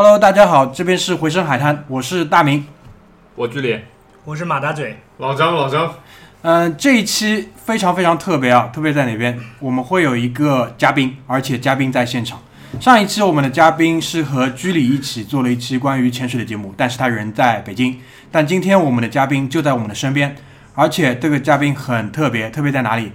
[0.00, 2.64] Hello，大家好，这边是回声海滩，我是大明。
[3.34, 3.80] 我居里，
[4.24, 5.92] 我是马大嘴，老张，老张，
[6.42, 9.36] 嗯、这一期非常非常特别啊，特别在哪边？
[9.58, 12.38] 我们会有一个嘉宾，而且嘉宾在现场。
[12.78, 17.98] 上一期我们的嘉宾是和居里一起做了一期关于潜水的节目，但是他人在北京。
[18.30, 20.36] 但今天我们的嘉宾就在我们的身边，
[20.74, 23.10] 而且这个嘉宾很特别，特别在哪里？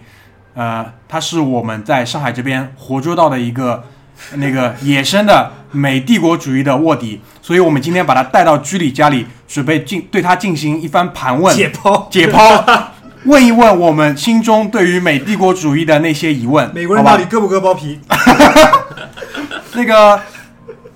[0.53, 3.85] 呃，他是我们在上海这边活捉到的一个
[4.35, 11.55] 那个野生的美帝国主义的卧底，所以我们今天把他带到居里家里，准备进对他进行一番盘问。
[11.55, 12.07] 解剖。
[12.09, 12.63] 解剖，
[13.25, 16.69] 问一问我们心中对于美帝国主义的那些疑问。
[16.73, 17.99] 美国人到底割不割包皮？
[19.73, 20.19] 那个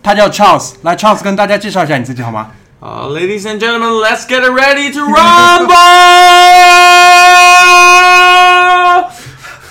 [0.04, 2.48] 他叫 Charles，来 Charles 跟大家介绍一下你自己好吗
[2.80, 5.74] ？Uh, ladies and gentlemen, let's get ready to rumble!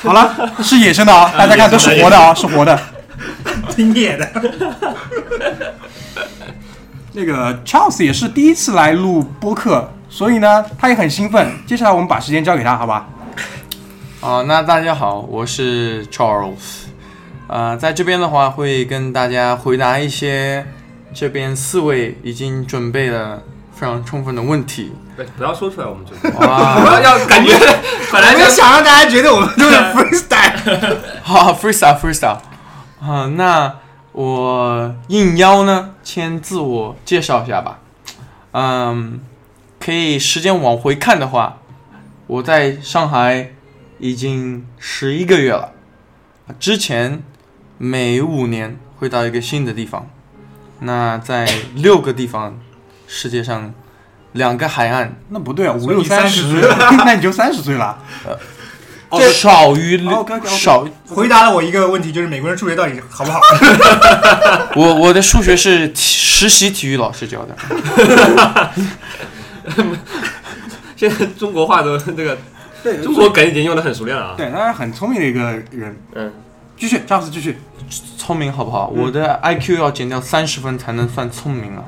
[0.03, 2.79] 好了，是野生的啊，大家看都是活的啊，是活的。
[3.75, 4.29] 挺野的。
[7.13, 11.51] 那个 Charles 也是第一次来录播客，所以呢，他也很兴奋。
[11.67, 13.09] 接下来我们把时间交给他，好吧？
[14.21, 16.85] 啊，那大家好，我是 Charles，
[17.47, 20.67] 呃，在这边的话会跟大家回答一些
[21.15, 23.43] 这边四位已经准备了
[23.75, 24.93] 非常充分的问题。
[25.17, 27.57] 对，不要说出来，我们就哇， 要感觉
[28.13, 30.97] 本来就想让大家觉得我们都是 freestyle。
[31.23, 32.39] 好，freestyle freestyle，
[33.01, 33.77] 啊，那
[34.13, 37.81] 我应邀呢，先自我介绍一下吧。
[38.53, 39.21] 嗯，
[39.79, 41.59] 可以时间往回看的话，
[42.27, 43.51] 我在上海
[43.99, 45.73] 已经十一个月了。
[46.59, 47.23] 之前
[47.77, 50.09] 每五年会到一个新的地方，
[50.81, 52.59] 那在六个地方，
[53.07, 53.75] 世界上
[54.33, 56.63] 两个海岸，那不对啊，五六三十
[57.05, 57.99] 那你就三十岁了。
[59.13, 63.41] 这少于哦，OK，OK，OK 少回答了我一个问题，就是美国人数学到底好不好？
[64.75, 67.57] 我我的数学是体实习体育老师教的。
[70.97, 72.37] 现在中国话都这个
[72.83, 74.35] 对中国梗已经用的很熟练了啊。
[74.37, 75.41] 对，他是很聪明的一个
[75.71, 75.97] 人。
[76.15, 76.33] 嗯，
[76.77, 77.59] 继续，Charles 继续。
[78.19, 78.89] 聪明好不好？
[78.89, 81.85] 我的 IQ 要减掉三十分才能算聪明啊！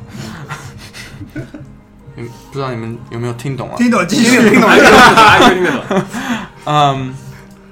[2.18, 3.76] 嗯，不知道你们有没有听懂啊？
[3.76, 4.50] 听懂继续。
[4.50, 6.02] 听懂听懂
[6.66, 7.14] 嗯，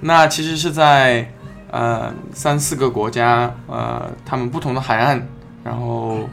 [0.01, 1.29] 那其实是在
[1.71, 5.27] 呃三四个国家，呃，他们不同的海岸，
[5.65, 6.29] 然后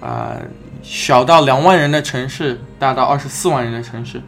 [0.00, 0.40] 呃
[0.82, 4.22] 小到两万人的城市，大到二十四万人的城市，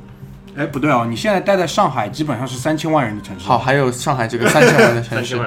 [0.54, 3.46] 哎，不对哦，你现在待在上海，基本上是三千万人的城市。
[3.46, 5.40] 好，，还有上海这个三千万的城市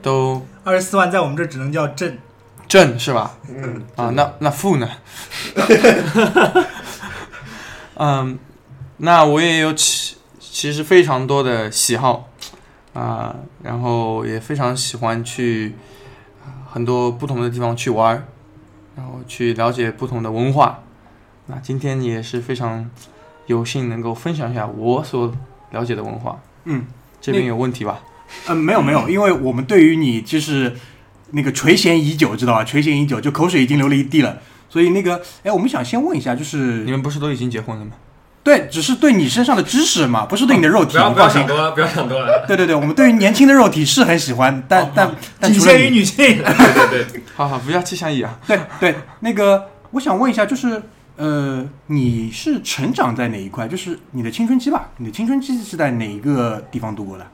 [0.00, 2.16] 都二十四万在我们这只能叫镇。
[2.68, 3.30] 镇是吧？
[3.48, 4.88] 嗯啊，那那富呢？
[7.96, 8.38] 嗯，
[8.98, 12.30] 那我也有其其实非常多的喜好
[12.94, 15.74] 啊、然后也非常喜欢去
[16.42, 18.24] 啊很多不同的地方去玩儿，
[18.96, 20.82] 然后去了解不同的文化。
[21.46, 22.90] 那今天也是非常
[23.46, 25.30] 有幸能够分享一下我所
[25.72, 26.40] 了解的文化。
[26.64, 26.86] 嗯，
[27.20, 28.00] 这边有问题吧？
[28.48, 30.74] 嗯，没有没有，因为我们对于你就是
[31.32, 32.64] 那个垂涎已久，知道吧？
[32.64, 34.40] 垂涎已久，就口水已经流了一地了。
[34.68, 37.92] 所以那个，哎，我们想先问一下，就是你们不是都已经结婚了吗？
[38.42, 40.92] 对，只是对你身上的知识嘛，不是对你的肉体。
[40.92, 42.44] 不要想多了，不要想多了。
[42.46, 46.16] 对对对，我们对于年轻的肉体是很喜欢，但但但仅限于女性。
[46.38, 48.38] 对对对，好好，不要气象意啊。
[48.46, 50.80] 对对，那个我想问一下，就是
[51.16, 53.66] 呃，你是成长在哪一块？
[53.66, 54.90] 就是你的青春期吧？
[54.98, 57.26] 你的青春期是在哪一个地方度过的？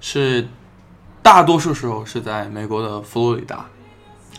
[0.00, 0.48] 是
[1.22, 3.66] 大多数时候是在美国的佛罗里达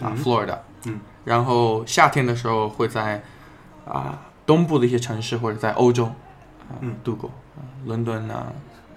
[0.02, 3.22] 啊，佛罗里达，嗯，然后夏天的时候会在
[3.86, 8.48] 啊东部的一些城市或者在欧洲啊嗯度过，啊伦敦啊，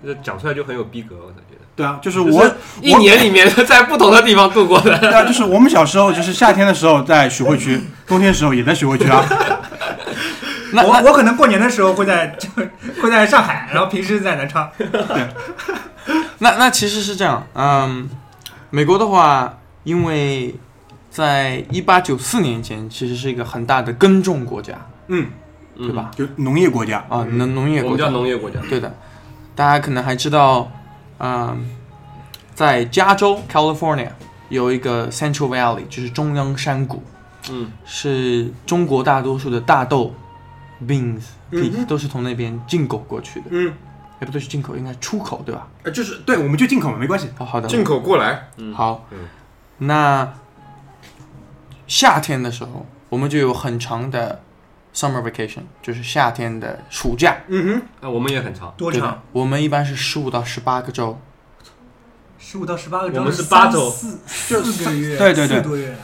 [0.04, 1.62] 这讲出来就很有逼格，我感觉得。
[1.74, 4.98] 对啊，就是就是我一年里面 在不同的地方度过的。
[4.98, 9.24] 对啊，就是我们小时候，就是夏天的时候在徐汇区， 冬天的时候也在徐汇区啊。
[10.74, 12.48] 那那我我可能过年的时候会在就
[13.02, 14.70] 会在上海，然后平时在南昌。
[14.78, 14.88] 对
[16.38, 18.08] 那那其实是这样，嗯，
[18.70, 20.54] 美国的话，因为
[21.12, 24.74] 在一八九四年前，其实是一个很大的耕种国家，
[25.08, 25.28] 嗯，
[25.76, 26.10] 对吧？
[26.16, 27.04] 就农业国家。
[27.10, 28.58] 啊，农农业国家叫，农业国家。
[28.70, 28.90] 对的，
[29.54, 30.72] 大家可能还知道，
[31.18, 31.68] 嗯，
[32.54, 34.08] 在加州 California
[34.48, 37.02] 有一个 Central Valley，就是中央山谷，
[37.50, 40.14] 嗯，是中国大多数的大豆
[40.86, 43.70] beans 嗯 peas、都是从那边进口过去的，嗯，
[44.18, 45.68] 哎，不对，是进口，应该出口对吧？
[45.82, 47.28] 呃，就是对，我们就进口嘛，没关系。
[47.36, 48.48] 好好的，进口过来。
[48.56, 49.18] 嗯，好，嗯
[49.76, 50.32] 那
[51.92, 54.40] 夏天的时候，我们就有很长的
[54.94, 57.36] summer vacation，就是夏天的暑假。
[57.48, 58.72] 嗯哼那我们也很长。
[58.78, 59.22] 多长？
[59.30, 61.20] 我们一般是十五到十八个周。
[62.38, 65.94] 十五到十八个周，我们是八周四四个月，对对对四个多月。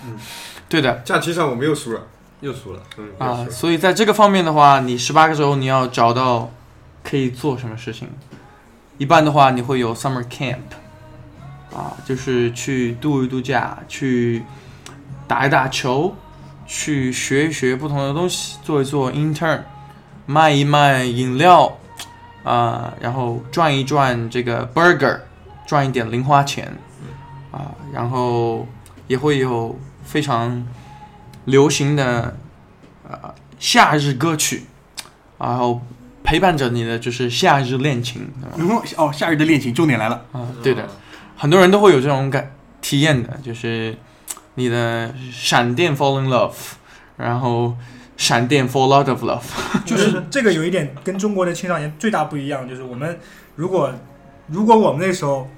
[0.68, 2.02] 对的假期上我们又输了，
[2.40, 2.82] 又输了。
[2.98, 6.50] 嗯啊，所以在这个方面的话，你十八个周你要找到
[7.02, 8.10] 可以做什么事情。
[8.98, 10.58] 一般的话，你会有 summer camp，
[11.74, 14.42] 啊，就是去度一度假，去
[15.28, 16.16] 打一打球，
[16.66, 19.60] 去学一学不同的东西，做一做 intern，
[20.26, 21.78] 卖一卖饮料，
[22.42, 25.20] 啊，然后赚一赚这个 burger，
[25.66, 26.76] 赚一点零花钱，
[27.52, 28.66] 啊，然后
[29.06, 30.66] 也会有非常
[31.44, 32.36] 流行的
[33.06, 34.64] 呃夏日歌曲，
[35.38, 35.80] 然后
[36.24, 38.30] 陪伴着你的就是夏日恋情，
[38.96, 40.88] 哦，夏日的恋情重点来了，啊，对的，
[41.36, 42.50] 很多人都会有这种感
[42.80, 43.96] 体验的，就是
[44.58, 46.52] 你的闪电 fall in love，
[47.16, 47.76] 然后
[48.16, 49.44] 闪电 fall out of love，
[49.86, 53.16] 就是这个有一点跟中国的青少年最大不一样，就是我们
[53.54, 53.92] 如果
[54.48, 55.48] 如果我们那时候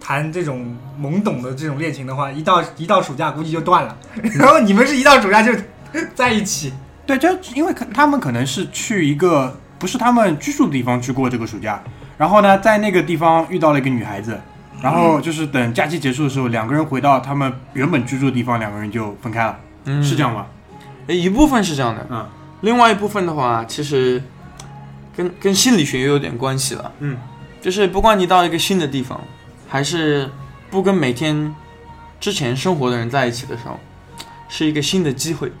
[0.00, 3.94] 谈这种懵懂的这种恋情的话，一到一到暑假估计就断了，
[4.40, 5.52] 然后你们是一到暑假就
[6.14, 6.72] 在一起，
[7.06, 11.82] 对，就因为可他们可能是去一个不是他们居住的地方去过这个暑假，
[12.16, 14.40] 然后呢，在那个地方遇到了一个女孩子，
[14.82, 20.02] 然后就是等假期结束的时候，两个人回到他们原本居住的地方，两个人就分开了，嗯。
[20.02, 20.46] 是这样吗？
[21.06, 22.28] 诶一部分是这样的，嗯，
[22.60, 24.22] 另外一部分的话，其实
[25.16, 27.16] 跟跟心理学也有点关系了，嗯，
[27.60, 29.20] 就是不管你到一个新的地方，
[29.68, 30.30] 还是
[30.70, 31.54] 不跟每天
[32.20, 33.78] 之前生活的人在一起的时候，
[34.48, 35.52] 是一个新的机会，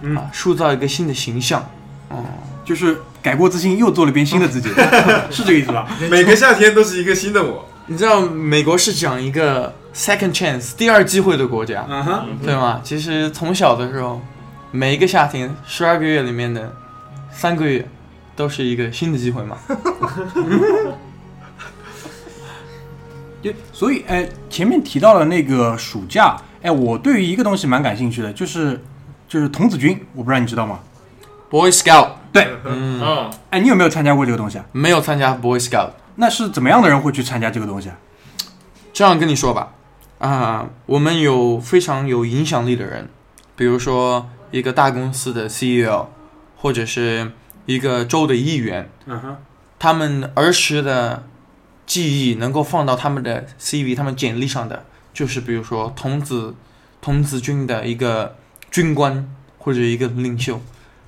[0.00, 0.16] 嗯。
[0.16, 1.64] 啊，塑造一个新的形象，
[2.08, 2.24] 哦、
[2.64, 4.68] 就是改过自新，又做了一遍新的自己，
[5.30, 5.88] 是这个意思吧？
[6.10, 7.68] 每个夏天都是一个新的我。
[7.86, 12.80] 你知道美国是讲一个 second chance 第二机会的国家，嗯哼，对吗？
[12.84, 14.20] 其实从小的时候，
[14.70, 16.72] 每一个夏天十二个月里面的
[17.32, 17.86] 三个月
[18.36, 19.58] 都是一个新的机会嘛。
[23.42, 28.80] 就所以，哎，前面提到了那个暑假，哎，我对于一个东西蛮感兴趣的，就是
[29.26, 30.78] 就是童子军，我不知道你知道吗
[31.50, 34.64] ？Boy Scout，对，嗯，啊，哎，你有没有参加过这个东西啊？
[34.70, 35.90] 没有参加 Boy Scout。
[36.16, 37.98] 那是怎么样的人会去参加这个东西啊？
[38.92, 39.74] 这样跟你说吧，
[40.18, 43.08] 啊、我们有非常有影响力的人，
[43.56, 46.06] 比如说一个大公司的 CEO，
[46.56, 47.32] 或者是
[47.66, 49.36] 一个州的议员，嗯哼，
[49.78, 51.26] 他们儿时的
[51.86, 54.84] 记忆能够放到他们的 CV、他们简历上的，
[55.14, 56.54] 就是比如说童子
[57.00, 58.36] 童子军的一个
[58.70, 60.60] 军官或者一个领袖，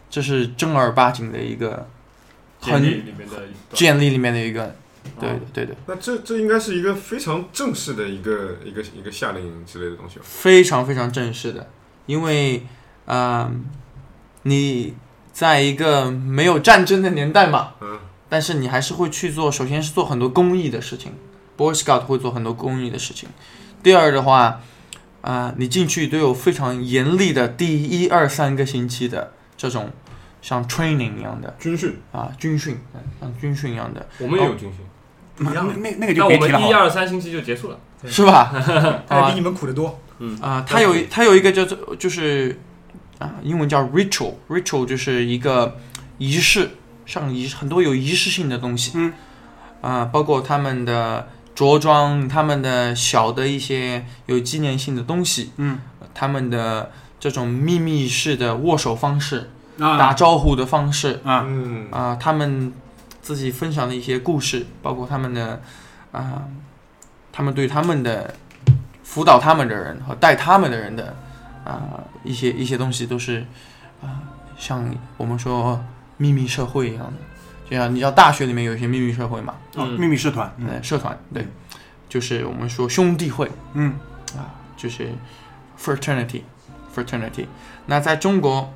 [0.08, 1.88] 这是正儿八经的一个
[2.60, 4.74] 简历里面的一段简历里面的一个，
[5.20, 10.24] 对的对的，那这这应该是一个非常正式的一个一个一个夏令营之类的东西吧？
[10.26, 11.70] 非常非常正式的，
[12.06, 12.66] 因为
[13.06, 13.52] 啊、
[14.44, 14.94] 你
[15.32, 17.98] 在一个没有战争的年代嘛，嗯，
[18.28, 21.12] 但是你还是会去做，首先是做很多公益的事情
[21.56, 23.28] ，Boy Scout 会做很多公益的事情。
[23.82, 24.60] 第二的话，
[25.20, 29.90] 啊、你进去都有非常严厉的第一二三个星期的这种
[30.40, 31.54] 像 training 一样的。
[31.58, 31.96] 军训。
[32.12, 32.78] 啊军训，
[33.20, 34.80] 像军训一样的，我们也有军训，
[35.38, 36.70] 那一样那那个那我们就别提了我们。
[36.70, 37.78] 一二三星期就结束了。
[38.06, 38.52] 是吧？
[39.28, 39.98] 比你们苦得多。
[40.40, 42.60] 啊，它有一它有一个叫做就是
[43.18, 45.76] 啊，英文叫 ritual，ritual 就是一个
[46.18, 46.70] 仪式，
[47.04, 49.12] 上仪很多有仪式性的东西，嗯，
[49.80, 55.78] 啊，包括他们的着装，他们的小的一些有纪念性的东西，嗯，
[56.14, 62.72] 他们的这种秘密式的握手方式、打啊招呼的方式啊，嗯，啊，他们
[63.24, 65.62] 自己分享的一些故事，包括他们的
[66.12, 66.44] 啊，
[67.32, 68.34] 他们对他们的
[69.02, 71.16] 辅导他们的人和带他们的人的
[71.64, 73.46] 啊一些一些东西都是
[74.02, 74.20] 啊，
[74.58, 75.82] 像我们说
[76.18, 79.98] 秘密社会一样的，就像你知道大学里面有一些秘密社会嘛，哦嗯。
[79.98, 80.68] 秘密社团，嗯。
[80.68, 81.48] 呃，社团对，
[82.10, 83.94] 就是我们说兄弟会嗯。
[84.36, 85.08] 啊，就是
[85.82, 86.42] fraternity
[86.94, 87.46] fraternity。
[87.86, 88.70] 那在中国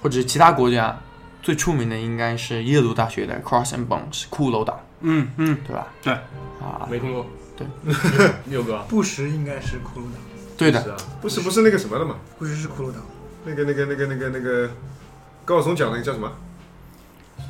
[0.00, 0.96] 或者其他国家
[1.42, 5.88] 最出名的应该是耶鲁大学的 Cross and Bones 骷髅岛，嗯嗯，对吧？
[6.00, 6.12] 对
[6.60, 7.26] 啊，没听过。
[7.56, 7.66] 对，
[8.46, 8.78] 六哥。
[8.88, 10.18] 布什应该是骷髅岛，
[10.56, 12.16] 对的，不是不是那个什么的嘛？
[12.38, 13.00] 布什是骷髅岛，
[13.44, 14.70] 那个那个那个那个那个
[15.44, 16.32] 高晓松讲那个叫什么？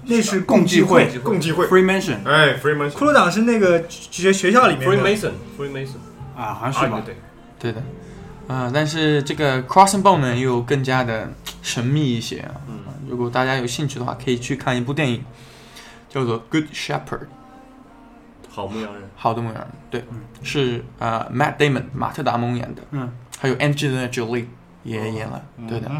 [0.04, 1.06] 那是共济会。
[1.22, 1.66] 共济会。
[1.66, 2.90] Freemason 哎，Freeman。
[2.90, 5.96] 骷髅岛是那个学学校里面，Freemason，Freemason，
[6.36, 7.02] 啊，好像是吧啊？
[7.04, 7.16] 对，
[7.58, 7.82] 对的。
[8.48, 11.32] 啊、但是这个 Cross and Bone 呢，又更加的
[11.62, 12.54] 神秘一些啊。
[12.68, 15.24] 嗯如果大家有兴趣的话，可以去看一部电影，
[16.08, 17.00] 叫做《Good Shepherd》，
[18.48, 19.02] 好牧羊人。
[19.16, 19.68] 好的牧羊人。
[19.90, 20.04] 对，
[20.42, 24.46] 是呃 Matt Damon 马特达蒙演的，嗯，还有 Angelina Jolie
[24.82, 25.90] 也演了，对的。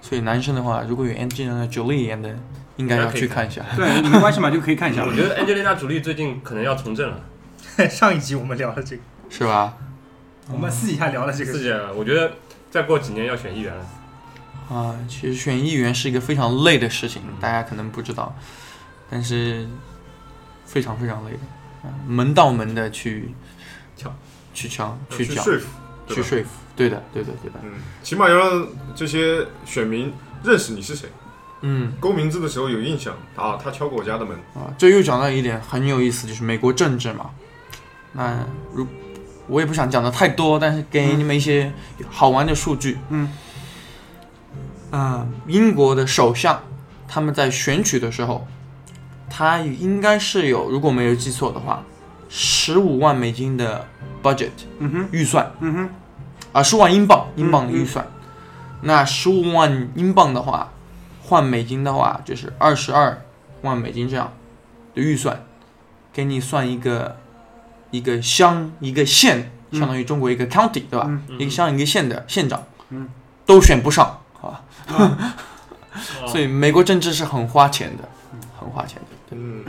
[0.00, 2.36] 所以男生的话，如果有 Angelina Jolie 演的，
[2.76, 3.62] 应该要去看一下。
[3.76, 5.14] 对，没关系嘛，就可以看一下我。
[5.14, 7.20] 觉得 Angelina Jolie 最近可能要从政了。
[7.88, 9.74] 上一集我们聊了这个，是吧？
[10.50, 12.32] 我们私底下聊了这个私底下，我觉得
[12.70, 13.86] 再过几年要选议员了。
[14.70, 18.34] 啊，其实选议员是一个非常累的事情，大家可能不知道，
[19.10, 19.68] 但是
[20.64, 23.34] 非常非常累的，啊门到门的去
[23.96, 24.14] 敲，
[24.54, 25.66] 去敲，去讲，去说服，
[26.08, 31.08] 去说服，对的，对的，对的，嗯，起码要让这些选民认识你是谁，
[31.60, 37.30] 嗯勾名字的时候有印象啊，他敲过我家的门，啊，这又讲到一点很有意思，就是美国政治嘛。
[38.12, 38.86] 那如
[39.48, 41.72] 我也不想讲的太多，但是给你们一些
[42.08, 42.96] 好玩的数据。
[43.10, 43.30] 嗯。
[44.92, 46.62] 啊，英国的首相
[47.08, 48.46] 他们在选举的时候，
[49.28, 51.82] 他应该是有，如果没有记错的话，
[52.28, 53.86] 十五万美金的
[54.22, 55.50] budget 嗯哼，预算。
[55.60, 55.88] 嗯哼，
[56.52, 58.06] 啊，十万英镑，英镑的预算。
[58.82, 60.70] 那十五万英镑的话，
[61.22, 63.22] 换美金的话就是二十二
[63.62, 64.32] 万美金这样
[64.94, 65.42] 的预算，
[66.12, 67.16] 给你算一个
[67.90, 71.06] 一个乡一个县，嗯相当于中国一个 county 对吧？
[71.08, 71.22] 嗯。
[71.38, 73.08] 一个乡一个县的县长，嗯。
[73.44, 74.21] 都选不上，
[76.26, 78.08] 所以美国政治是很花钱的，
[78.58, 79.08] 很花钱的。
[79.28, 79.64] 对嗯，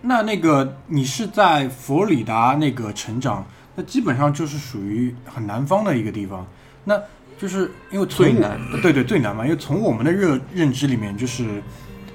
[0.00, 3.44] 那那个你是在佛罗里达那个成长，
[3.74, 6.46] 那基本上就是属于很南方的一个地方，
[6.84, 6.98] 那
[7.38, 11.62] 就是因为最南，对对最南嘛，因为从我们的认认知里面，就是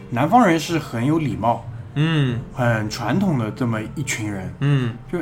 [0.09, 4.53] 南方人是很有礼貌、嗯很传统的这么一群人。
[4.59, 5.19] 嗯，就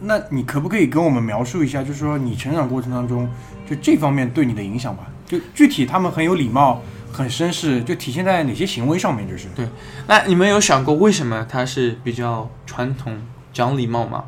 [0.00, 3.28] 那你可不可以跟我们描述一下，就是说你成长过程当中，
[3.68, 5.04] 就这方面对你的影响吧？
[5.26, 9.28] 就具体他们很有礼貌、很绅士，就体现在哪些行为上面？
[9.28, 9.66] 就是对
[10.06, 13.16] 那你们有想过为什么他是比较传统、
[13.52, 14.24] 讲礼貌吗？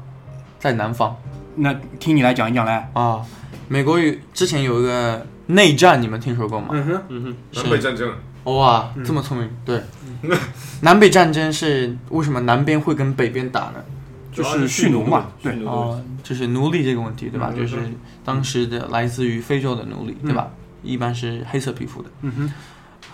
[0.58, 1.16] 在南方
[1.56, 2.90] 那听你来讲一讲来。
[2.94, 3.20] 啊，
[3.68, 6.68] 美国有之前有一个内战，你们听说过吗？
[6.72, 8.10] 嗯哼，嗯哼，南北战争，
[8.44, 9.50] 哇，这么聪明！
[9.64, 9.80] 对，
[10.82, 13.84] 南北战争是为什么南边会跟北边打呢？
[14.32, 17.50] 就是蓄奴嘛，对哦，就是奴隶这个问题，对吧？
[17.54, 17.78] 嗯就是
[18.22, 20.50] 当时的来自于非洲的奴隶，对吧？
[20.86, 22.10] 一般是黑色皮肤的。
[22.22, 22.32] 嗯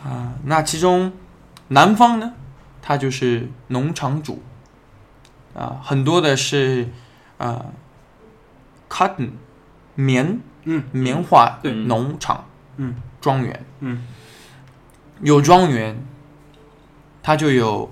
[0.04, 0.34] 哼，啊。
[0.44, 1.12] 那其中
[1.68, 2.34] 南方呢，
[2.80, 4.42] 它就是农场主。
[5.54, 6.88] 啊，很多的是
[7.38, 7.66] 啊
[8.88, 9.30] ，cotton
[9.94, 10.82] 棉嗯。
[10.92, 11.72] 棉花对。
[11.72, 12.44] 农场，
[12.76, 14.02] 嗯，庄园，嗯，
[15.20, 16.02] 有庄园，
[17.22, 17.90] 它就有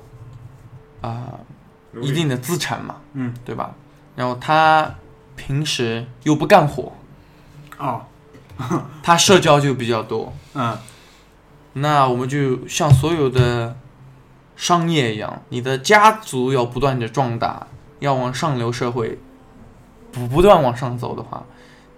[1.03, 1.39] 啊、
[2.01, 3.75] 一定的资产嘛，嗯，对吧？
[4.17, 4.95] 然后他
[5.37, 6.93] 平时又不干活，
[7.79, 8.05] 哦，
[9.03, 10.33] 他社交就比较多。
[10.55, 10.77] 嗯
[11.75, 13.77] 那我们就像所有的
[14.57, 17.69] 商业一样，你的家族要不断的壮大，
[18.01, 19.21] 要往上流社会，
[20.11, 21.47] 不不断往上走的话，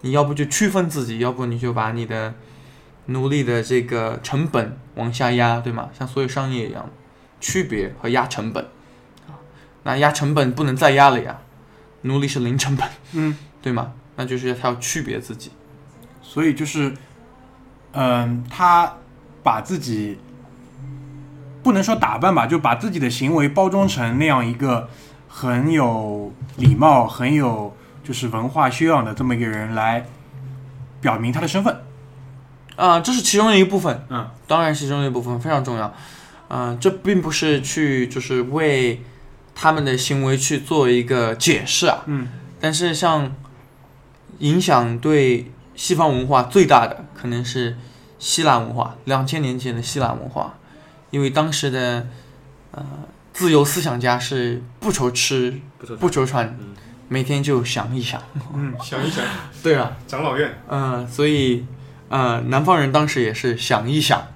[0.03, 2.35] 你要不就区分自己，要不你就把你的
[3.07, 5.89] 奴隶的这个成本往下压，对吗？
[5.99, 6.91] 像所有商业一样，
[7.41, 8.63] 区别和压成本
[9.27, 9.41] 啊，
[9.85, 11.39] 那压成本不能再压了呀，
[12.03, 13.95] 奴隶是零成本，嗯，对吗？
[14.17, 15.51] 那就是他要区别自己。
[16.23, 16.95] 所以就是，
[17.93, 18.95] 嗯，他
[19.43, 20.19] 把自己
[21.63, 24.89] 不能说打扮吧，就把自己的行为包装成那样一个
[25.29, 30.07] 很有礼貌、很有就是文化修养的这么一个人来
[31.01, 31.83] 表明他的身份。
[32.75, 35.95] 啊、这是其中的一部分，嗯，当然其中的一部分非常重要，
[36.49, 39.03] 啊、这并不是去就是为
[39.55, 43.31] 他们的行为去做一个解释啊，嗯，但是像
[44.39, 45.51] 影响对
[45.83, 47.77] 西方文化最大的可能是
[48.21, 50.55] 希腊文化，两千年前的希腊文化，
[51.11, 52.07] 因为当时的
[52.71, 52.87] 呃
[53.33, 55.61] 自由思想家是不愁吃
[55.99, 56.69] 不愁穿，嗯。
[57.09, 58.23] 每天就想一想，
[58.55, 59.25] 嗯想一想，
[59.61, 61.67] 对啊，长老院，嗯，所以
[62.09, 64.29] 呃，南方人当时也是想一想，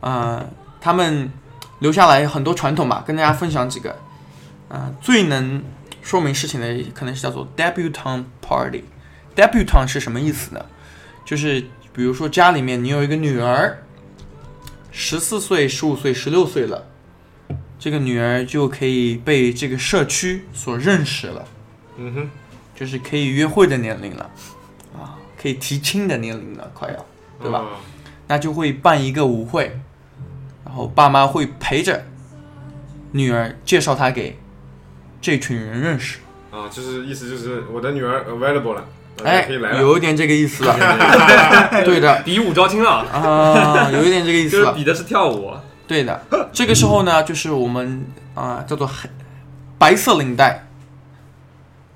[0.00, 0.44] 呃，
[0.80, 1.30] 他们
[1.78, 3.96] 留下来很多传统嘛，跟大家分享几个，
[4.68, 5.62] 呃，最能
[6.02, 8.82] 说明事情的可能是叫做 debutante party。
[9.36, 10.66] debutante 是什么意思呢？
[11.30, 13.84] 就是比如说家里面你有一个女儿，
[14.90, 16.88] 十四岁、十五岁、十六岁了，
[17.78, 21.46] 这个女儿就可以被这个社区所认识了。
[21.98, 22.30] 嗯哼，
[22.74, 24.28] 就是可以约会的年龄了，
[24.92, 27.06] 啊，可以提亲的年龄了，快要，
[27.40, 27.60] 对吧？
[27.60, 27.78] 啊
[28.26, 29.78] 那就会办一个舞会，
[30.64, 32.04] 然后爸妈会陪着
[33.12, 34.36] 女儿介绍她给
[35.20, 36.18] 这群人认识，
[36.50, 38.84] 啊，就是意思就是我的女儿 available 了，
[39.24, 39.48] 哎
[39.78, 40.74] 有一点这个意思了，
[41.84, 45.52] 对的比武招亲了，啊，有一点这个意思了，就是比的是跳舞。
[45.86, 46.20] 对的。
[46.52, 49.10] 这个时候呢，就是我们啊、叫做黑
[49.78, 50.66] 白色领带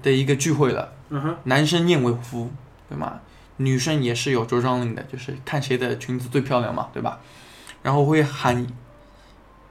[0.03, 0.93] 的一个聚会了。
[1.11, 2.51] 嗯哼，男生燕尾服，
[2.89, 3.21] 对吗？
[3.59, 7.21] 女生也是有着装领的，就是看谁的裙子最漂亮嘛，对吧？
[7.83, 8.67] 然后会喊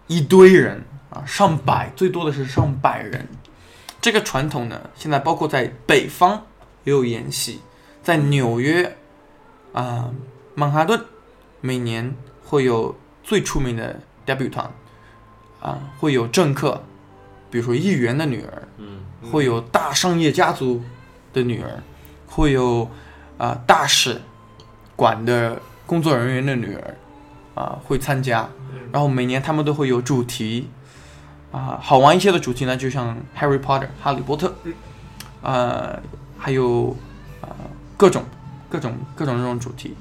[0.08, 3.28] 一堆人啊，上百，最多的是上百人。
[4.00, 6.46] 这个传统呢，现在包括在北方
[6.84, 7.62] 也有演戏，
[8.02, 8.98] 在纽约
[9.74, 10.12] 啊、
[10.56, 11.00] 曼哈顿
[11.62, 14.72] 每年会有最出名的 debut 团，
[15.62, 16.84] 啊、会有政客，
[17.50, 19.00] 比如说议员的女儿，嗯，
[19.32, 20.82] 会有大商业家族
[21.32, 21.82] 的女儿，
[22.28, 22.90] 会有
[23.38, 24.22] 啊、大使
[24.96, 26.98] 馆的工作人员的女儿
[27.56, 28.50] 啊、会参加，
[28.92, 30.70] 然后每年他们都会有主题
[31.52, 34.56] 啊、好玩一些的主题呢，就像 Harry Potter 哈利波特，
[35.42, 36.02] 呃，
[36.44, 36.94] 还有
[37.40, 37.48] 啊、
[37.96, 38.22] 各种
[38.70, 39.96] 各种各种这种主题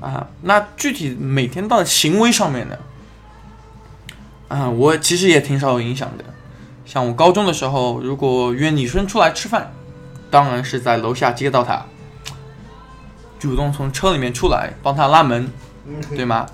[0.00, 2.76] 啊、那具体每天到行为上面呢，
[4.48, 6.24] 啊、我其实也挺少有影响的。
[6.84, 9.72] 像我高中的时候，如果约女生出来吃饭，
[10.28, 11.86] 当然是在楼下接到她，
[13.38, 15.48] 主动从车里面出来帮她拉门，
[16.10, 16.46] 对吗？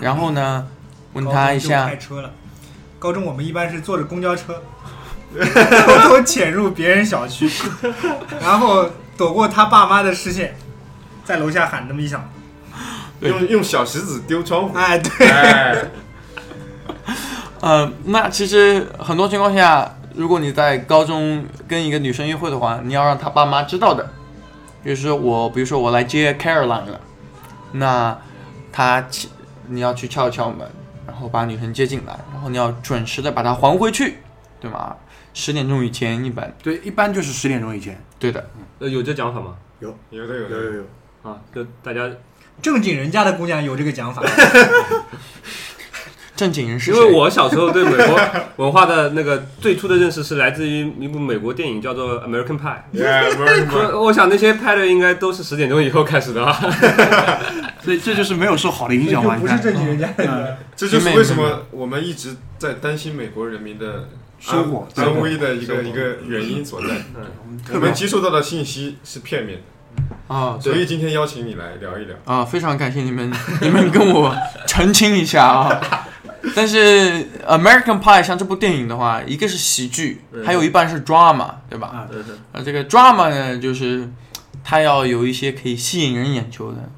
[0.00, 0.66] 然后呢，
[1.12, 2.32] 问她一下开，车了。
[2.98, 4.60] 高中我们一般是坐着公交车，
[5.86, 7.50] 偷偷潜入别人小区，
[8.40, 8.86] 然后
[9.16, 10.54] 躲过他爸妈的视线，
[11.24, 12.28] 在楼下喊那么一响。
[13.20, 13.30] 对。
[13.30, 15.84] 用用小石子丢窗户，哎，对，哎，
[17.60, 24.10] 呃，那其实很多情况下，如果你在高中跟一个女生约会的话，你要让她爸妈知道的，
[24.84, 27.00] 就是说我，比如说我来接 Caroline 了，
[27.72, 28.18] 那
[28.72, 29.30] 她起
[29.68, 30.68] 你要去敲一敲门，
[31.06, 34.18] 然后把女生接进来，然后你要准时的把她还回去，
[34.60, 34.96] 对吗？
[35.34, 38.02] 十点钟以前一般，对，一般就是十点钟以前。
[38.18, 39.54] 对的，呃，有这讲法吗？
[39.80, 40.82] 有有的有的，有有。
[41.22, 42.10] 啊，就大家，
[42.60, 44.22] 正经人家的姑娘有这个讲法。
[46.34, 46.98] 正经人是因？
[46.98, 48.18] 为我小时候对美国
[48.56, 52.76] 文化的那个最初的认识是来自于一部美国电影叫做《American Pie》。
[53.04, 56.52] 哎， 不是不是，我我想那些拍的应该都是十点钟以后开始的啊。
[57.84, 59.36] 所以这就是没有受好的影响嘛？
[59.36, 60.58] 不你看是正经人家嗯的。
[60.74, 64.08] 这就是为什么我们一直在担心美国人民的
[64.42, 66.88] 生活安安危的一个一个原因所在。
[67.72, 69.60] 我们接收到的信息是片面
[70.28, 72.16] 的，啊，所以今天邀请你来聊一聊。
[72.24, 75.80] 啊，非常感谢你们， 你们跟我澄清一下啊。
[76.56, 76.76] 但是
[77.46, 81.86] 《American Pie》像这部电影的话，一个是喜剧，嗯还有一半是 drama，对吧？
[81.86, 84.10] 啊，对对呃，这个 drama 呢，就是
[84.64, 86.90] 它要有一些可以吸引人眼球的，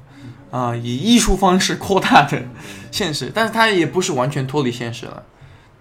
[0.49, 2.41] 啊、以艺术方式扩大的
[2.89, 5.21] 现实，但是它也不是完全脱离现实了。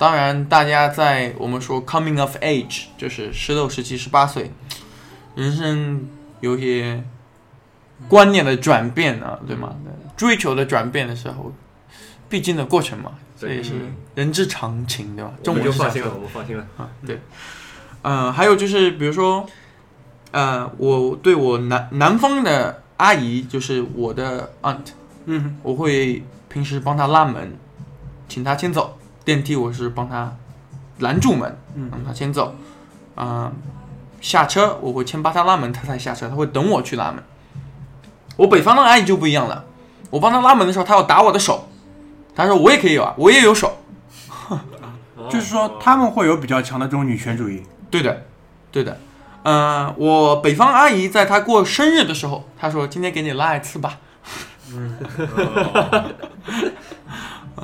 [0.04, 4.52] 当然，大家在我们说 coming of age，就是十六、十七、十八岁，
[5.34, 6.06] 人生
[6.40, 7.02] 有一些
[8.06, 9.74] 观念的转变啊，对吗？
[10.14, 11.50] 追求的转变的时候，
[12.28, 13.72] 必经的过程嘛，这也是
[14.14, 15.32] 人之常情，对吧？
[15.38, 16.66] 我中们就放心了，我们放心了。
[16.76, 17.18] 啊，对，
[18.02, 19.46] 呃，还有就是比如说，
[20.32, 24.84] 呃，我对我南南方的阿姨，就是我的 aunt，
[25.24, 27.56] 嗯，我会平时帮她拉门，
[28.28, 30.32] 请她先走，电梯我是帮他
[30.98, 32.54] 拦住门，嗯让他先走，
[33.14, 33.52] 啊、
[34.20, 37.22] 下车我会先帮他拉门，他才下车，他会等我去拉门。
[38.36, 39.64] 我北方的阿姨就不一样了，
[40.10, 41.68] 我帮她拉门的时候，她要打我的手，
[42.34, 43.78] 她说我也可以有啊，我也有手，
[45.30, 47.62] 就是说他们会有比较强的这种女权主义。
[47.90, 48.24] 对的，
[48.72, 48.98] 对的。
[49.44, 54.00] 呃，我北方阿姨在她过生日的时候，她说：“今天给你拉一次吧。”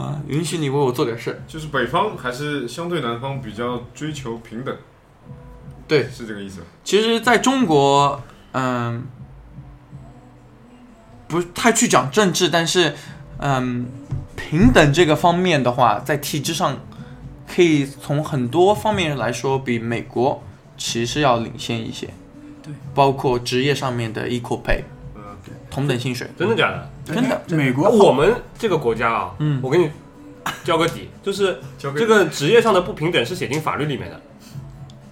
[0.01, 1.43] 啊、允许你为我做点事。
[1.47, 4.75] 就是北方还是相对南方比较追求平等，
[5.87, 6.63] 对，是这个意思。
[6.83, 9.05] 其实在中国，嗯、
[11.29, 12.95] 不太去讲政治，但是，
[13.39, 13.87] 嗯，
[14.37, 16.79] 平等这个方面的话，在体制上，
[17.47, 20.43] 可以从很多方面来说，比美国
[20.79, 22.09] 其实要领先一些。
[22.63, 24.81] 对，包括职业上面的 equal pay，
[25.15, 25.23] 嗯，
[25.71, 26.31] 同等薪水。
[26.39, 26.91] 真的假的？
[27.11, 29.91] 真的，美国我们这个国家啊，嗯我给你
[30.65, 34.21] 交个底， 就是交这个职业上的不平等是写进法律里面的，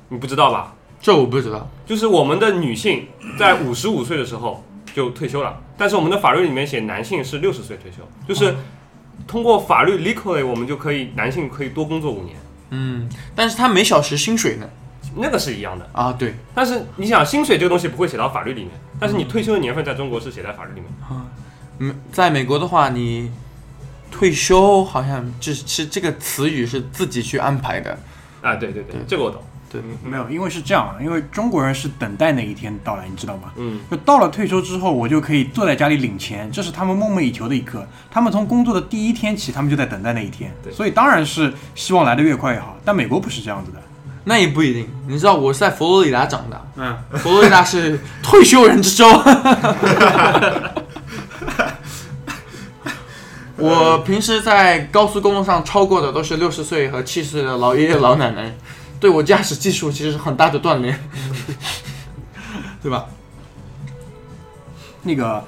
[0.09, 0.75] 你不知道吧？
[1.01, 1.69] 这我不知道。
[1.87, 3.07] 就是我们的女性
[3.39, 8.55] 在五十五岁的时候就退休了，但是我们的法律里面写男性是六十岁退休，就是
[9.27, 12.37] 通过法律 legally 我们就可以男性可以多工作五年，
[12.71, 14.69] 嗯，但是他每小时薪水呢？
[15.17, 15.89] 那个是一样的。
[15.93, 20.85] 啊，对，但是你想，薪水这个东西不会写到法律里面，但是你退休的年份在中国是写在法律里面。
[21.11, 21.27] 嗯，
[22.13, 23.31] 在美国的话，你
[24.11, 27.99] 退休好像就是是这个词语是自己去安排的。
[28.41, 29.43] 啊，对对对对，这个我懂。
[29.71, 33.53] 对没有，因为是这样，因为中国人是等待那一天到来，你知道吗？
[33.57, 37.87] 嗯，就到了退休之后，我就可以坐在家里领钱，这是他们梦寐以求的一刻。
[38.11, 42.79] 他们从工作的第一天起，他们就在等待那一天，对所以当然是希望来的越快越好。
[42.83, 43.79] 但美国不是这样子的，
[44.25, 49.05] 那也不一定，你知道我是在佛罗里达长大，嗯，佛罗里达是退休人之州。
[53.59, 58.55] 我平时在高速公路上超过的都是六十岁和七十岁的老爷爷老奶奶，
[59.01, 60.99] 对我驾驶技术其实是很大的锻炼，
[62.81, 63.07] 对吧？
[65.03, 65.43] 那个，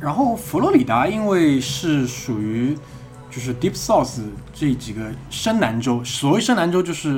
[0.00, 2.76] 然后佛罗里达因为是属于
[3.30, 4.20] 就是 Deep South
[4.52, 7.14] 这几个深南州，所谓深南州就是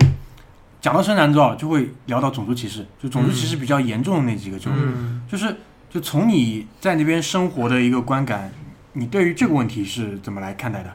[0.81, 5.57] 讲到深南州啊，就会聊到种族歧视，就种族歧视比较严重的那几个州，嗯，就是
[5.91, 8.53] 就从你在那边生活的一个观感，
[8.99, 10.91] 你对于这个问题是怎么来看待的？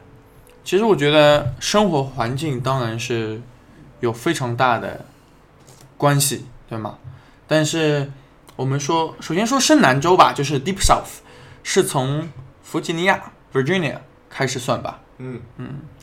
[0.64, 3.40] 其实我觉得生活环境当然是
[4.00, 5.06] 有非常大的
[5.96, 6.98] 关系，对吗？
[7.46, 8.10] 但是
[8.56, 11.22] 我们说，首先说深南州吧，就是 Deep South，
[11.62, 12.28] 是从
[12.64, 15.00] 弗吉尼亚 （Virginia） 开始算吧。
[15.18, 15.40] 嗯，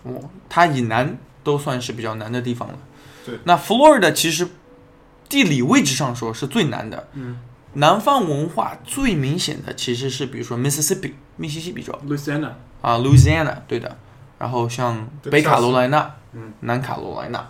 [0.04, 2.78] 哦，它以南都算是比较难的地方了。
[3.26, 4.48] 对，那 Florida 其实
[5.28, 7.10] 地理位置上说是最难的。
[7.14, 7.42] 嗯，
[7.74, 11.94] 南方文化最明显的其实是比如说 Mississippi 密西西比州。
[12.08, 12.52] Louisiana，
[12.82, 13.98] 啊，Louisiana 对的。
[14.38, 16.54] 然后像北卡罗来纳、嗯。
[16.62, 17.48] 南卡罗来纳、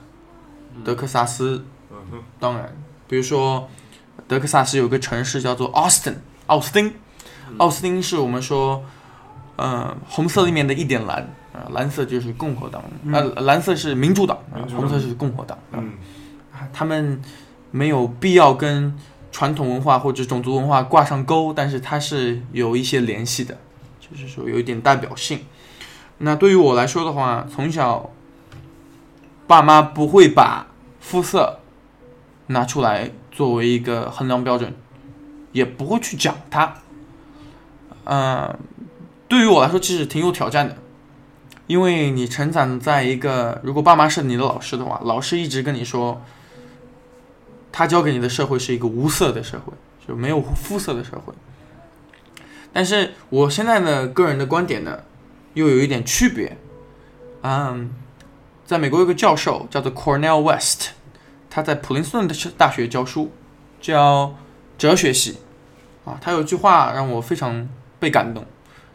[0.84, 2.76] 德克萨斯，嗯，当然，
[3.08, 3.70] 比如说
[4.28, 6.16] 德克萨斯有个城市叫做 Austin，
[6.48, 6.94] 奥斯汀，
[7.58, 8.84] 奥斯汀是我们说，
[9.56, 11.22] 呃，红色里面的一点蓝，
[11.54, 14.38] 啊、蓝色就是共和党，呃，蓝色是民主党，
[14.76, 15.78] 红色是共和党，啊。
[15.78, 15.94] 嗯，
[16.74, 17.22] 他们
[17.70, 18.96] 没有必要跟
[19.32, 23.58] 传统文化或者种族文化挂上钩，但是它是有一些联系的，
[24.00, 25.39] 就是说有一点代表性。
[26.18, 28.10] 那对于我来说的话，从小
[29.48, 30.68] 爸妈不会把
[31.00, 31.60] 肤色
[32.48, 34.74] 拿出来作为一个衡量标准，
[35.52, 36.76] 也不会去讲它。
[38.04, 38.58] 呃，
[39.28, 40.76] 对于我来说，其实挺有挑战的，
[41.68, 46.22] 因为你成长在一个，如果爸妈是你的老师的话，老师一直跟你说，
[47.72, 49.74] 他教给你的社会是一个无色的社会，
[50.08, 51.34] 就没有肤色的社会。
[52.72, 55.00] 但是我现在的个人的观点呢，
[55.54, 56.58] 又有一点区别。
[57.42, 57.92] 嗯，
[58.66, 60.90] 在美国有个教授叫做 Cornell West，
[61.50, 62.28] 他在普林斯顿
[62.58, 63.32] 大学教书，
[63.82, 64.36] 教
[64.78, 65.38] 哲学系。
[66.06, 67.68] 啊，他有句话让我非常
[68.00, 68.46] 被感动。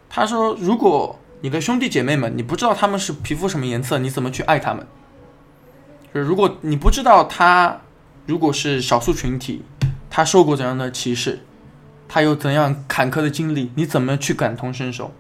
[0.08, 4.86] 他说：“如果你的兄弟姐妹们，你不知道他们是皮肤什么颜色，你怎么去爱他们？
[6.12, 7.80] 就是如果你不知道他
[8.26, 9.62] 如果是少数群体，
[10.08, 11.40] 他受过怎样的歧视，
[12.08, 15.12] 他有怎样坎坷的经历，你怎么去感同身受？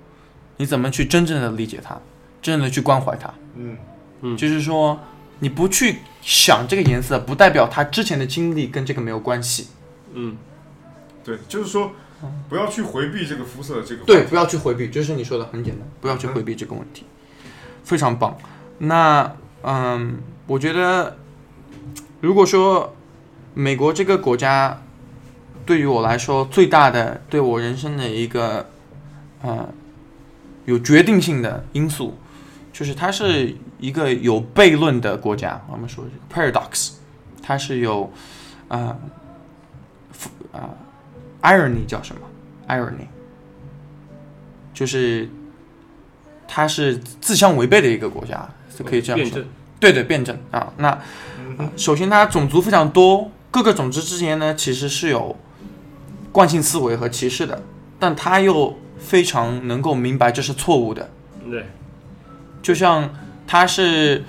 [0.56, 2.00] 你怎么去真正的理解他，
[2.40, 3.34] 真正的去关怀他？
[3.56, 3.76] 嗯
[4.20, 5.00] 嗯，就是说，
[5.40, 9.66] 你不去想这个颜色，不代表他之前的经历跟这个没有关系。
[10.12, 10.36] 嗯，
[11.24, 11.90] 对，就是说
[12.48, 17.04] 不要去回避这个肤色的这个对，不要去回避，就是你说的很简单，不要去回避这个问题，
[17.82, 18.38] 非常棒。
[18.78, 21.16] 那嗯，我觉得
[22.20, 22.93] 如果说
[23.54, 24.82] 美国这个国家
[25.64, 28.68] 对于我来说最大的对我人生的一个
[29.42, 29.68] 呃
[30.64, 32.18] 有决定性的因素，
[32.72, 36.92] 就是它是一个有悖论的国家，我们说 paradox，
[37.42, 38.12] 它是有
[38.68, 38.96] 啊
[40.52, 40.70] 啊、
[41.42, 42.22] irony 叫什么
[42.68, 43.06] irony，
[44.72, 45.28] 就是
[46.48, 49.42] 它是自相违背的一个国家，是可以这样说。
[49.78, 50.72] 对对，辩证啊。
[50.78, 51.02] 那、啊
[51.76, 55.36] 首先它种族非常多，各个种族之间呢其实是有
[56.32, 57.62] 惯性思维和歧视的，
[58.00, 61.08] 但他又非常能够明白这是错误的。
[61.48, 61.64] 对，
[62.60, 63.08] 就像
[63.46, 64.24] 他是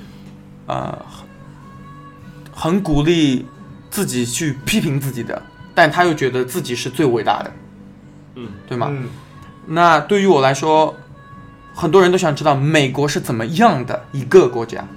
[0.68, 3.48] 呃很很鼓励
[3.90, 5.42] 自己去批评自己的，
[5.74, 7.52] 但他又觉得自己是最伟大的，
[8.36, 8.90] 嗯，对吗？
[8.92, 9.10] 嗯
[9.66, 10.96] 那对于我来说，
[11.74, 14.88] 很多人都想知道美国是怎么样的一个国家。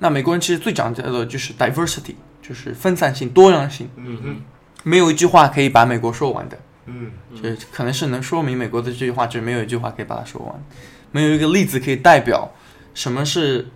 [0.00, 3.88] 那美国人其实最讲究的就是 diversity，就是分散性、多样性。
[3.96, 4.36] 嗯哼
[4.82, 10.64] 没有一句话可以把美国说完的，嗯就是可能是能说明美国的这句话，就是没有一句话可以把它说完，
[11.10, 12.52] 没有一个例子可以代表
[12.94, 13.66] 什么是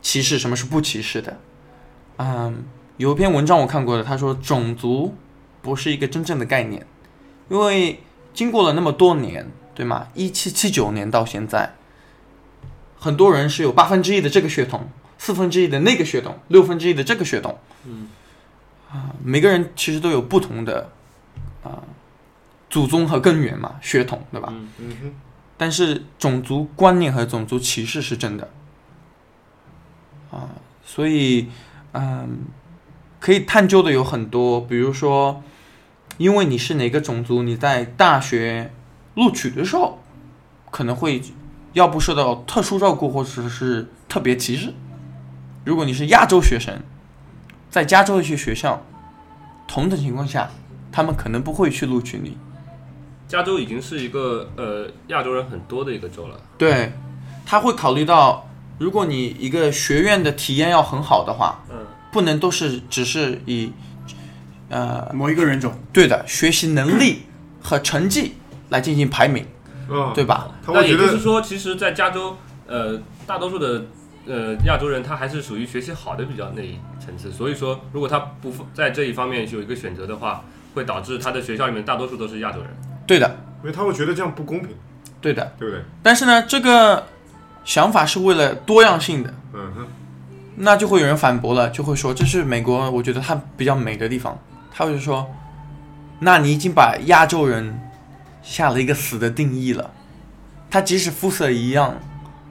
[0.00, 1.36] 歧视，什么是不歧视的。
[2.18, 2.62] 嗯，
[2.96, 5.16] 有一篇文章我看过的，他说种族
[5.62, 6.86] 不是一个真正的概念，
[7.48, 8.00] 因为
[8.32, 10.06] 经过了那么多年，对吗？
[10.14, 11.74] 一七七九年到现在，
[12.96, 17.58] 很多人是有八分之一的这个血统，四分之一的那个血统，六分之一的这个血统。
[17.84, 18.08] 嗯
[18.90, 20.90] 啊，每个人其实都有不同的
[21.62, 21.82] 啊
[22.68, 24.48] 祖宗和根源嘛，血统，对吧？
[24.50, 25.14] 嗯嗯
[25.56, 28.48] 但是种族观念和种族歧视是真的
[30.30, 30.48] 啊，
[30.84, 31.48] 所以
[31.92, 32.46] 嗯，
[33.18, 35.42] 可以探究的有很多，比如说，
[36.16, 38.72] 因为你是哪个种族，你在大学
[39.16, 39.98] 录取的时候
[40.70, 41.20] 可能会
[41.74, 44.72] 要不受到特殊照顾，或者是特别歧视。
[45.64, 46.80] 如果你是亚洲学生，
[47.70, 48.84] 在加州的一些学校，
[49.68, 50.50] 同等情况下，
[50.90, 52.36] 他们可能不会去录取你。
[53.28, 56.40] 加州已经是一个呃亚洲人很多的一个州了。
[56.58, 56.92] 对，
[57.46, 58.44] 他会考虑到，
[58.78, 61.76] 如果你一个学院的体验要很好的话，嗯，
[62.10, 63.72] 不能都是只是以，
[64.68, 67.22] 呃，某一个人种，对的，学习能力
[67.62, 68.34] 和成绩
[68.70, 69.46] 来进行排名，
[69.88, 70.50] 嗯，对吧？
[70.66, 73.84] 那也就是说，其实，在加州，呃，大多数的
[74.30, 77.32] 呃亚洲人，他还是属于学习好的比较那一层次。
[77.32, 82.68] 所以说，如果他不在这一方面有一个选择的话，会导致他的学校里面大多数都是亚洲人。
[83.06, 83.28] 对的，
[83.62, 84.70] 因为他会觉得这样不公平，
[85.20, 85.52] 对的。
[85.58, 85.82] 对不对？
[86.00, 87.04] 但是呢，这个
[87.64, 89.86] 想法是为了多样性的，嗯哼，
[90.54, 94.38] 那就会有人反驳了，就会说这是美国，我觉得它比较美的地方。
[94.72, 95.28] 他会说，
[96.20, 97.80] 那你已经把亚洲人
[98.42, 99.90] 下了一个死的定义了。
[100.70, 101.96] 他即使肤色一样，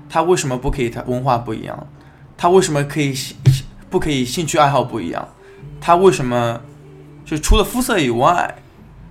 [0.10, 0.90] 他为什么不可以？
[0.90, 1.88] 他文化不一样，
[2.36, 3.16] 他为什么可以
[3.90, 5.28] 不可以兴趣爱好不一样？
[5.80, 6.60] 他为什么
[7.24, 8.56] 就除了肤色以外，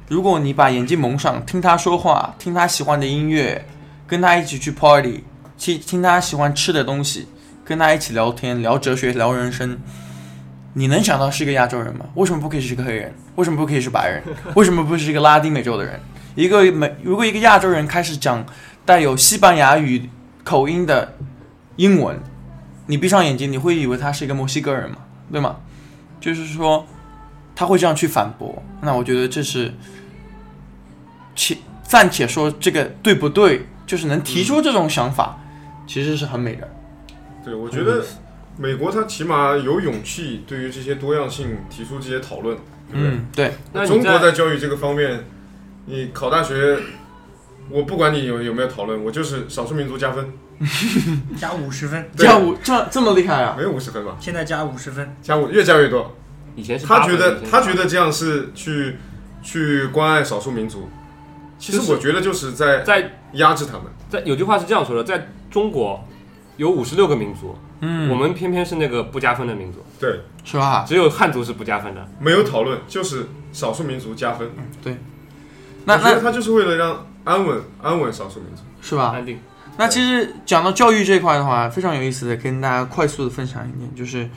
[0.08, 3.64] 如果你把眼睛蒙上，听他说话，听他喜欢的音乐，
[4.06, 5.24] 跟他一起去 party，
[5.56, 7.28] 去听他喜欢吃的东西，
[7.64, 9.78] 跟他一起聊天，聊哲学，聊人生，
[10.72, 12.06] 你能想到是一个亚洲人吗？
[12.14, 13.14] 为什么不可以是个黑人？
[13.36, 14.22] 为什么不可以是白人？
[14.54, 16.00] 为什么不是一个拉丁美洲的人？
[16.34, 18.44] 一个美，如果一个亚洲人开始讲
[18.84, 20.08] 带有西班牙语
[20.48, 21.14] 口音的
[21.76, 22.18] 英文，
[22.86, 24.96] 你闭上眼睛，你会以为他是一个墨西哥人吗？
[25.30, 25.56] 对吗？
[26.18, 26.86] 就是说，
[27.54, 28.62] 他会这样去反驳。
[28.80, 29.70] 那我觉得这是，
[31.36, 35.38] 且暂且说这个对不对，就是能提出这种想法，
[35.86, 36.66] 其实是很美的。
[37.44, 38.02] 对，我觉得
[38.56, 42.56] 美国他起码有勇气对于这些多样性提出这些讨论，
[42.90, 43.10] 对不对？
[43.10, 45.26] 嗯，对，那中国在在教育这个方面，
[45.84, 46.78] 你考大学，
[47.70, 50.32] 我不管你有有没有讨论，我就是少数民族加分，
[51.36, 53.54] 加五十分，对加五这这么厉害啊！
[53.56, 54.16] 没有五十分吧？
[54.18, 56.16] 现在加五十分，加五越加越多。
[56.56, 58.96] 以前是他觉得他觉得这样是去
[59.42, 60.88] 去关爱少数民族，
[61.58, 63.82] 其实我觉得就是在在压制他们。
[64.08, 66.02] 在有句话是这样说的，在中国
[66.56, 70.84] 有五十六个民族，嗯，我们偏偏是那个不加分的民族，对，是吧？
[70.88, 72.08] 只有汉族是不加分的。
[72.18, 74.50] 没有讨论，就是少数民族加分。
[75.88, 78.62] 那我觉得那他就是为了让安稳安稳少数民族。
[78.80, 79.12] 是吧？
[79.14, 79.40] 安定。
[79.76, 84.28] 那其实讲到教育这一块的话，非常有意思的，跟大家快速的分享一点，就是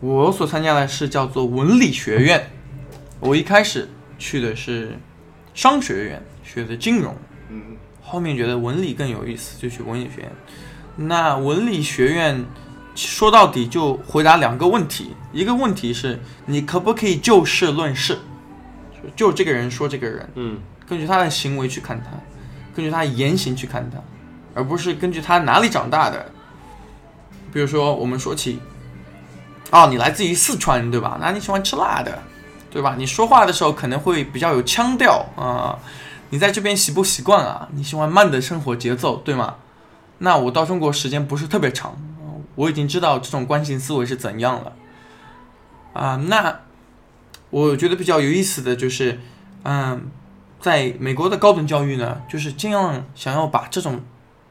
[0.00, 2.50] 我所参加的是叫做文理学院。
[3.20, 4.98] 我一开始去的是
[5.54, 7.14] 商学院，学的金融，
[7.48, 7.62] 嗯，
[8.02, 10.32] 后面觉得文理更有意思，就去文理学院。
[10.96, 12.44] 那文理学院
[12.94, 18.18] 说到底就回答两个问题，一个问题是你可不可以就事论事，
[19.16, 22.10] 就就这个人说这个人，嗯，根据他的行为去看他，
[22.74, 23.98] 根据他的言行去看他，
[24.54, 26.26] 而不是根据他哪里长大的。
[27.52, 28.58] 比如说，我们说起，
[29.70, 31.18] 哦，你来自于四川，对吧？
[31.20, 32.20] 那你喜欢吃辣的，
[32.68, 32.96] 对吧？
[32.98, 35.78] 你说话的时候可能会比较有腔调啊、
[36.30, 37.68] 你在这边习不习惯啊？
[37.74, 39.54] 你喜欢慢的生活节奏，对吗？
[40.18, 41.96] 那我到中国时间不是特别长，
[42.56, 44.72] 我已经知道这种惯性思维是怎样了。
[45.92, 46.60] 啊、那
[47.54, 49.20] 我觉得比较有意思的就是，
[49.62, 50.10] 嗯，
[50.58, 54.00] 在美国的高等教育呢，就是尽量想要把这种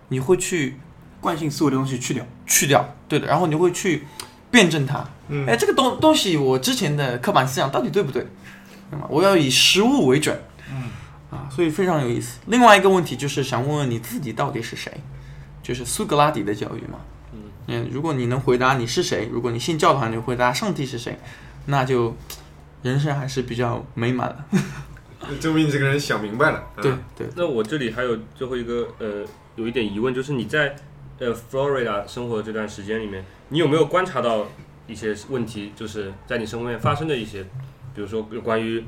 [0.08, 0.78] 你会去
[1.20, 2.26] 惯性思维的东西去掉。
[2.46, 4.08] 去掉，对的，然后你会去
[4.50, 5.06] 辩证它。
[5.28, 8.26] 嗯哎，这个东东西我之前的刻板思想到底对不对？
[8.90, 9.06] 对吗？
[9.10, 10.40] 我要以实物为准。
[10.72, 10.84] 嗯，
[11.30, 12.40] 啊，所以非常有意思。
[12.46, 14.90] 另外一个问题就是想问问你自己到底是谁？
[15.62, 17.00] 就是苏格拉底的教育嘛。
[17.68, 21.20] 嗯，如果你能回答你是谁，如果你信教团，你回答上帝是谁，
[21.66, 22.16] 那就
[22.84, 24.60] 人生还是比较美满的。
[25.40, 26.58] 证明你这个人想明白了。
[26.58, 30.76] 啊对对，那我这里还有最后一个呃，有一点疑问，就是你在
[31.18, 34.46] 呃 Florida 生活的这段时间里面，你有没有观察到
[34.86, 37.42] 一些问题，就是在你生活面发生的一些，
[37.96, 38.84] 比如说有关于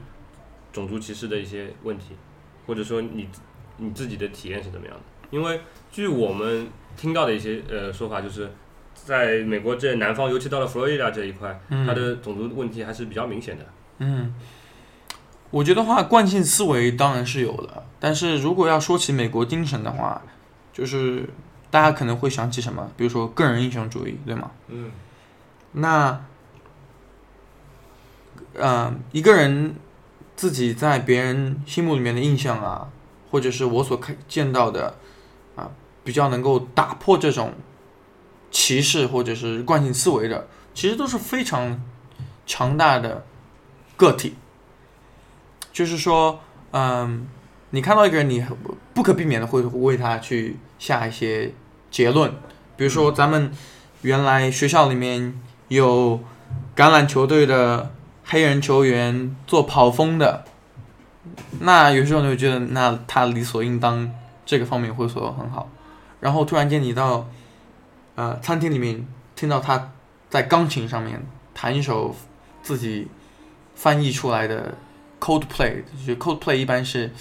[0.74, 2.16] 种族歧视的一些问题，
[2.68, 3.30] 或者说你
[3.78, 5.02] 你自己的体验是怎么样的？
[5.32, 8.52] 因为据我们听到的一些呃说法，就是
[8.94, 13.66] 在美国这南方，尤其到了佛罗里达这一块，嗯它的种族问题还是比较明显的。
[14.00, 14.34] 嗯，
[15.52, 20.22] 我觉得话惯性思维当然是有的，但是如果要说起美国精神的话，
[20.74, 21.30] 就是
[21.72, 22.92] 大家可能会想起什么？
[22.98, 24.52] 比如说个人英雄主义，对吗？
[24.68, 24.92] 嗯
[25.72, 26.26] 那，
[28.54, 29.76] 呃，一个人
[30.36, 32.90] 自己在别人心目里面的印象啊，
[33.30, 34.96] 或者是我所看见到的
[35.56, 35.70] 啊，
[36.04, 37.54] 比较能够打破这种
[38.52, 41.82] 歧视或者是惯性思维的，其实都是非常
[42.46, 43.26] 强大的
[43.96, 44.36] 个体。
[45.74, 46.40] 就是说，
[46.72, 47.28] 嗯，
[47.72, 48.46] 你看到一个人，你
[48.94, 51.52] 不可避免的会为他去下一些
[51.92, 52.32] 结论，
[52.78, 53.52] 比如说咱们
[54.02, 56.22] 原来学校里面有
[56.76, 57.92] 橄榄球队的
[58.24, 60.46] 黑人球员做跑锋的，
[61.60, 64.10] 那有时候你会觉得，那他理所应当
[64.46, 65.70] 这个方面会做得很好。
[66.22, 67.28] 然后突然间你到
[68.16, 69.06] 呃餐厅里面
[69.36, 69.92] 听到他
[70.30, 71.22] 在钢琴上面
[71.54, 72.16] 弹一首
[72.64, 73.08] 自己
[73.76, 74.74] 翻译出来的
[75.20, 77.12] Coldplay，就是 Coldplay 一般是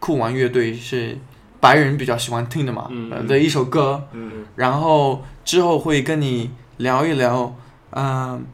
[0.00, 1.16] 酷玩乐队是
[1.60, 7.54] 白人比较喜欢听的嘛，嗯呃的一首歌，嗯，然后之后会跟你聊一聊，
[7.90, 8.44] 嗯、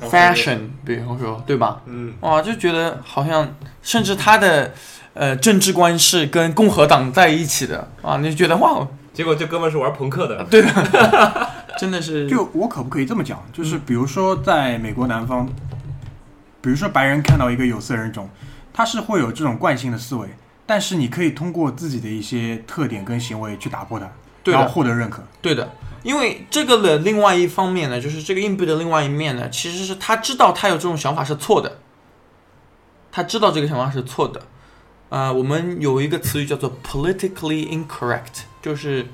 [0.00, 1.82] 高 fashion，比方说，对吧？
[1.86, 4.72] 嗯，哇，就觉得好像，甚至他的
[5.14, 13.42] 呃政治观是跟共和党在一起的啊，你就觉得哇，结果这哥们儿是玩朋克的，对的， 真的是就我可不可以这么讲？
[13.52, 15.48] 就是比如说，在美国南方，
[16.66, 18.28] 比如说白人看到一个有色人种，
[18.72, 20.28] 他是会有这种惯性的思维，
[20.66, 24.10] 但是你可以通过自己的一些特点跟行为去打破它，
[24.50, 25.22] 然后获得认可。
[25.40, 25.70] 对的。
[26.02, 31.78] 因为这个的另外一方面呢，就是这个硬币的另外一面呢，其实是他知道他有这种想法是错的，
[33.12, 34.42] 他知道这个想法是错的。
[35.08, 39.06] 啊、我们有一个词语叫做 politically incorrect，就是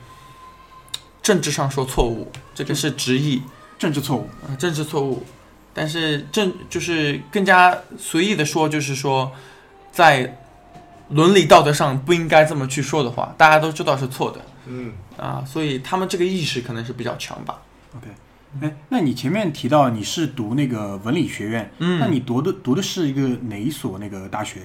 [1.23, 3.43] 政治上说错误，这个是直译。
[3.79, 5.27] 政治错误，呃，政治错误，
[5.75, 9.33] 但是正就是更加随意的说，就是说，
[9.91, 10.39] 在
[11.11, 17.61] 伦理道德上不应该这么去说的话，大家都知道是错的嗯，啊，所以他们这个意识可能是比较强吧。
[17.97, 18.07] OK，
[18.61, 24.61] 哎，那你前面提到你是读那个文理学院，嗯那嗯，你读的读的是一个哪一所那个大学？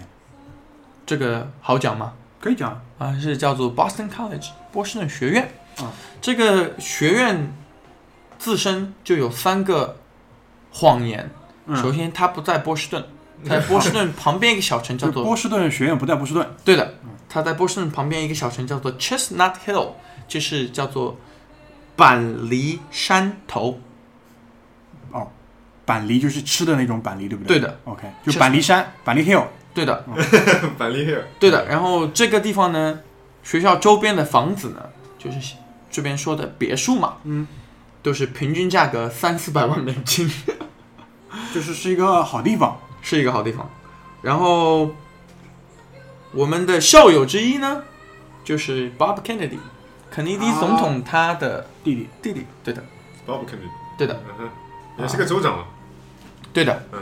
[1.05, 2.13] 这个好讲吗？
[2.39, 5.49] 可以讲，啊，是叫做 Boston College 波士顿学院。
[5.77, 5.91] 啊，
[6.21, 7.53] 这个学院
[8.37, 9.97] 自身就有三个
[10.77, 11.29] 谎言。
[11.75, 13.03] 首嗯，先，他不在波士顿，
[13.43, 16.93] 在波士顿旁边一个小城叫做波士顿学院不在波士顿，对的，
[17.27, 19.89] 他在波士顿旁边一个小城叫做 Chestnut Hill，
[20.27, 21.17] 就是叫做
[21.95, 23.79] 板栗山头。
[25.11, 25.27] 哦
[25.85, 27.59] 板栗就是吃的那种板栗，对不对？
[27.59, 30.05] 对的，OK，就板栗山，板栗 hill，对的，
[30.77, 31.65] 板栗 Hill 对的。
[31.65, 32.99] 然后这个地方呢，
[33.41, 34.81] 学校周边的房子呢，
[35.17, 35.55] 就是
[35.89, 37.47] 这边说的别墅嘛，嗯，
[38.03, 40.29] 都是平均价格三四百万美金，
[41.53, 42.79] 就是是一个好地方。
[43.01, 43.69] 是一个好地方。
[44.21, 44.91] 然后
[46.31, 47.83] 我们的校友之一呢，
[48.43, 49.59] 就是 Bob Kennedy，
[50.11, 52.45] 肯尼迪总统他的弟弟，弟弟。
[52.63, 52.83] 对的
[53.25, 54.21] ，Bob Kennedy，对的。
[54.27, 54.33] 嗯
[54.97, 55.65] 哼，也是个州长啊，
[56.51, 56.99] 对的，嗯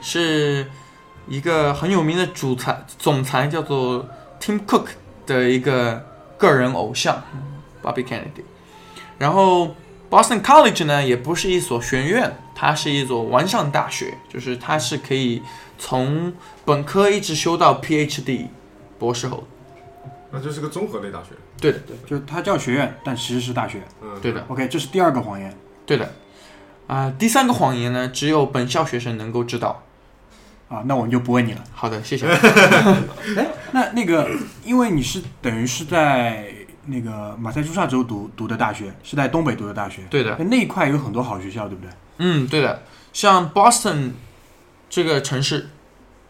[0.00, 0.66] 是
[1.28, 4.08] 一个很有名的主裁总裁，叫做
[4.40, 4.86] Tim Cook
[5.26, 6.04] 的一个
[6.36, 7.22] 个人偶像
[7.82, 8.44] ，Bobby Kennedy。
[9.18, 9.76] 然后
[10.10, 15.42] Boston College 呢，也不是一所学院，它是一所完善大学，就是它是可以
[15.78, 16.32] 从
[16.64, 18.46] 本科一直修到 PhD
[18.98, 19.44] 博士后。
[20.30, 23.82] 那就是个综合类大学，对的，对，就是它叫学院，但其实是大学。
[24.02, 25.56] 嗯，对的，OK，这是第二个谎言。
[25.86, 26.12] 对的。
[26.86, 29.82] 啊、第三个谎言呢，只有本校学生能够知道。
[30.68, 31.62] 啊，那我们就不问你了。
[31.72, 32.26] 好的，谢谢。
[33.36, 34.28] 哎，那那个，
[34.64, 36.46] 因为你是等于是在
[36.86, 41.90] 那个马赛诸塞州读读的大学，是在东北读的大学，对的，那一块有很多好学校，对不对？
[42.18, 44.12] 嗯，对的，像 Boston
[44.88, 45.70] 这个城市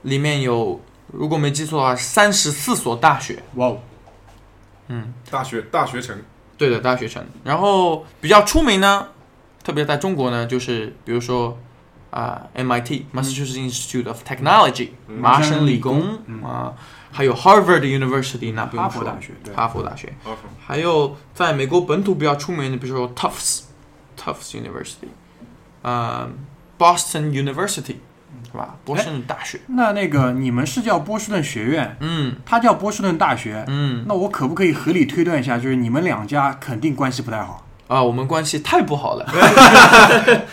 [0.02, 0.80] 里面有，
[1.12, 3.42] 如果没记错的话，三十四所大学。
[3.54, 3.78] 哇哦，
[4.88, 6.22] 嗯，大学大学城，
[6.56, 7.24] 对的，大学城。
[7.42, 9.08] 然后比较出名呢，
[9.62, 11.58] 特别在中国呢，就是比如说
[12.14, 16.72] 啊、MIT Massachusetts Institute of Technology、嗯麻省理工嗯啊、
[17.10, 20.06] 还有 Harvard University，那不用说，哈佛大学，哈佛大学。
[20.24, 20.30] 啊，
[20.64, 23.62] 还有在美国本土比较出名的，比如说 Tufts
[24.16, 25.08] Tufts University，
[25.82, 26.30] 呃
[26.78, 27.96] ，Boston University，
[28.46, 28.76] 是吧？
[28.84, 29.60] 波士顿大学。
[29.66, 37.66] 那那个你们是叫波士顿学院，嗯它叫波士顿大学，嗯那我可不可以合理推断一下，就是你们两家肯定关系不太好？
[37.88, 39.26] 啊，我们关系太不好了。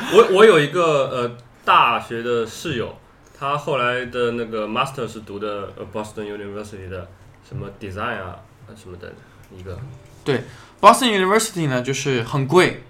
[0.12, 2.96] 我我有一个呃大学的室友，
[3.38, 7.08] 他后来的那个 master 是读的呃 Boston University 的
[7.46, 8.36] 什么 design 啊
[8.66, 9.12] 呃什么的
[9.56, 9.78] 一个，
[10.24, 10.42] 对
[10.80, 12.82] Boston University 呢，就是很贵，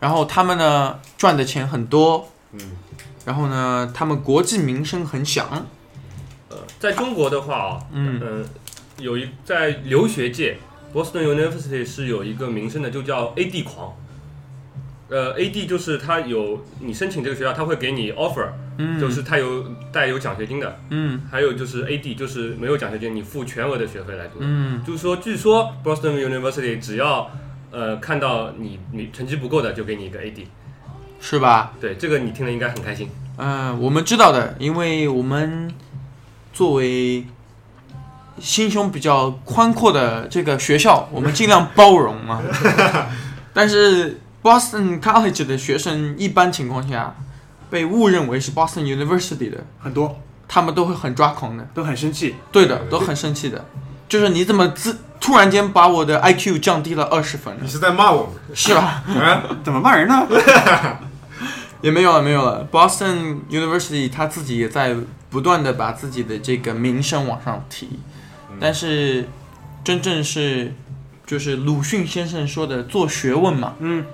[0.00, 2.60] 然后他们呢赚的钱很多，嗯，
[3.24, 5.66] 然后呢他们国际名声很响。
[6.50, 8.46] 呃，在中国的话啊，嗯嗯，
[8.98, 10.58] 有一在留学界
[10.92, 13.96] ，Boston University 是有一个名声的，就叫 AD 狂。
[15.12, 18.48] 呃，AD 就是他有你申请这个学校，他会给你 offer，、
[18.78, 20.80] 嗯，就是他有带有奖学金的。
[20.88, 24.38] 嗯还有就是 AD，就是没有奖学金，你付全额的学费来读。
[24.40, 27.30] 嗯就是说，据说 Boston University 只要
[27.70, 30.46] 呃看到你你成绩不够的，就给你一个 AD。
[31.20, 31.74] 是吧？
[31.78, 33.10] 对，这个你听了应该很开心。
[33.36, 35.70] 嗯、我们知道的，因为我们
[36.54, 37.26] 作为
[38.38, 42.42] 心胸比较宽阔的这个学校，我们尽量包容嘛。
[43.54, 47.14] 但是 Boston College 的学生一般情况下
[47.70, 51.66] 被误认为是 Boston University 的，很多他们都会很抓狂的。
[51.72, 52.34] 都很生气。
[52.50, 53.64] 对的，都很生气的。
[54.08, 58.56] 就是你怎么自突然间把我的 IQ 降低了二十分你，是在骂我们？
[58.56, 59.02] 是吧？
[59.06, 60.26] 啊，怎么骂人呢？
[61.80, 62.68] 也没有了，没有了。
[62.70, 64.94] Boston University 他自己也在
[65.30, 67.88] 不断的把自己的这个名声往上提，
[68.60, 69.28] 但是
[69.82, 70.74] 真正是
[71.26, 74.04] 就是鲁迅先生说的做学问嘛，嗯，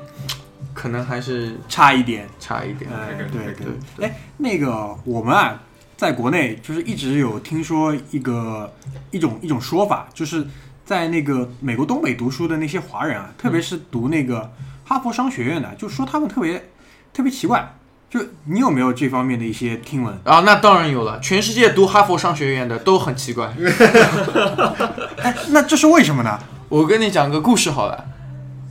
[0.79, 2.29] 可能还是差一点。
[2.39, 2.89] 差一点。
[2.89, 3.73] 哎，这个对对个
[4.07, 5.61] 哎，那个我们啊，
[5.97, 8.73] 在国内就是一直有听说一个
[9.11, 10.47] 一种一种说法，就是
[10.85, 14.53] 在那个美国东北读书的那些华人啊，特别是读那个
[14.85, 16.71] 哈佛商学院的，就说他们特别
[17.13, 17.75] 特别奇怪。
[18.09, 20.19] 就你有没有这方面的一些听闻？
[20.25, 23.53] 啊，那当然有了，全世界读哈佛商学院的都很奇怪。
[25.23, 26.39] 哎，那这是为什么呢？
[26.71, 28.05] 我跟你讲个故事好了，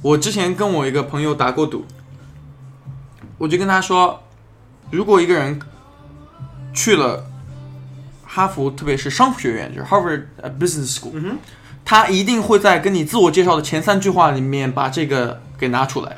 [0.01, 1.86] 我之前跟我一个朋友打过赌，
[3.38, 4.23] 我就跟他说，
[4.91, 5.59] 如果一个人
[6.73, 7.25] 去了
[8.25, 11.38] 哈佛，特别是商学院，就是 Harvard 呃 Business School，、嗯
[11.89, 16.17] 他一定会在跟你自我介绍的前三句话里面把这个给拿出来。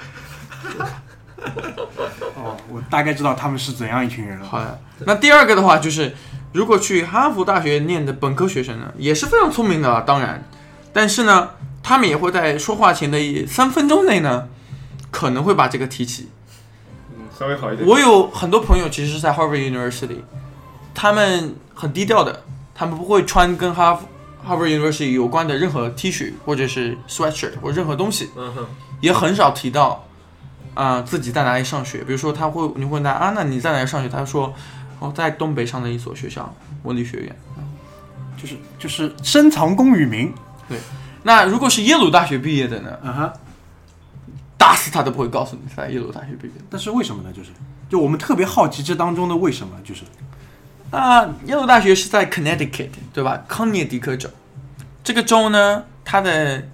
[2.33, 4.47] 哦，我大概知道他们是怎样一群人了。
[4.47, 6.15] 好的，那第二个的话就是，
[6.53, 10.43] 如果去哈佛大学念的本科学生呢，也是非常聪明的啊，当然，
[10.91, 11.51] 但是呢，
[11.83, 14.47] 他们也会在说话前的三分钟内呢，
[15.11, 16.29] 可能会把这个提起。
[17.39, 17.87] 嗯稍微好一点。
[17.87, 20.17] 我有很多朋友其实是在 Harvard University，
[20.93, 22.43] 他们很低调的，
[22.75, 24.05] 他们不会穿跟哈佛
[24.45, 28.65] Harvard University 有关的任何 T 恤或者是 sweatshirt 或任何东西，嗯哼，
[28.99, 30.03] 也很少提到
[30.73, 31.99] 啊、自己在哪里上学。
[31.99, 34.09] 比如说他会你会问他啊，那你在哪里上学？
[34.09, 34.53] 他说
[34.99, 37.35] 哦在东北上的一所学校文理学院。
[38.41, 40.33] 就是就是深藏功与名。
[40.69, 40.77] 对
[41.23, 43.33] 那如果是耶鲁大学毕业的呢，啊哈，
[44.59, 46.53] 打死他都不会告诉你是在耶鲁大学毕业。
[46.69, 47.31] 但是为什么呢？
[47.33, 47.49] 就是
[47.89, 50.01] 就我们特别好奇这当中的为什么，就是
[50.91, 53.41] 那耶鲁大学是在 Connecticut，对吧？
[53.47, 54.29] 康涅狄克州，
[55.03, 56.67] 这个州呢，它的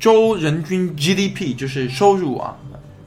[0.00, 2.56] 州人均 GDP 就是收入啊，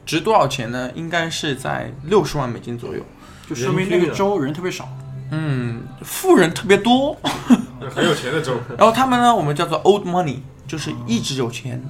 [0.06, 0.90] 值多少钱呢？
[0.96, 3.04] 应该是在六十万美金左右。
[3.48, 4.88] 就说明那个州人特别少。
[5.34, 7.16] 嗯，富人特别多，
[7.94, 11.82] 很有钱的州，然后他们呢，我们叫做 old money，就是一直有钱，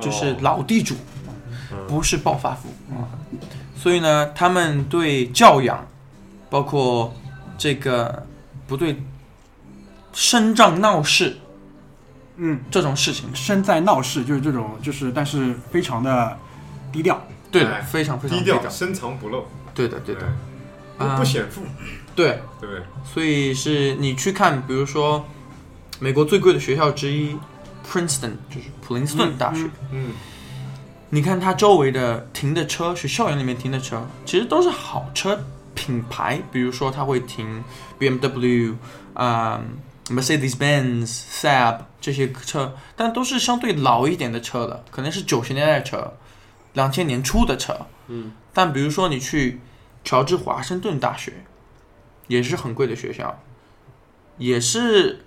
[0.00, 0.94] 就是哦老地主，
[1.86, 2.68] 不是暴发户。
[2.90, 3.08] 啊。
[3.76, 5.86] 所以呢，他们对教养，
[6.50, 7.14] 包括
[7.56, 8.26] 这个
[8.66, 9.00] 不对
[10.12, 11.36] 声仗闹事
[12.36, 16.36] 嗯，这种事情，身在闹市就是这种，就是但是非常的
[16.92, 17.20] 低调。
[17.50, 20.20] 对的，哎非常非常低调，深藏不露，对的，对的，
[20.98, 21.62] 不不显富，
[22.14, 22.82] 对，对不对？
[23.04, 25.24] 所以是你去看，比如说
[25.98, 27.34] 美国最贵的学校之一
[27.88, 29.68] Princeton，就是普林斯顿大学。
[29.92, 30.12] 嗯，
[31.10, 35.38] 你看它周围的停的车，学校园里面停的车，其实都是好车
[35.74, 37.62] 品牌，比如说它会停
[37.98, 38.74] BMW
[39.12, 39.60] 啊、
[40.06, 46.14] Mercedes-Benz、Saab 这些车，但都是相对老一点的车了，可能是九十年代的车，
[46.72, 47.76] 两千年初的车。
[48.06, 49.60] 嗯，但比如说你去
[50.02, 51.44] 乔治华盛顿大学，
[52.26, 53.38] 也是很贵的学校，
[54.38, 55.26] 也是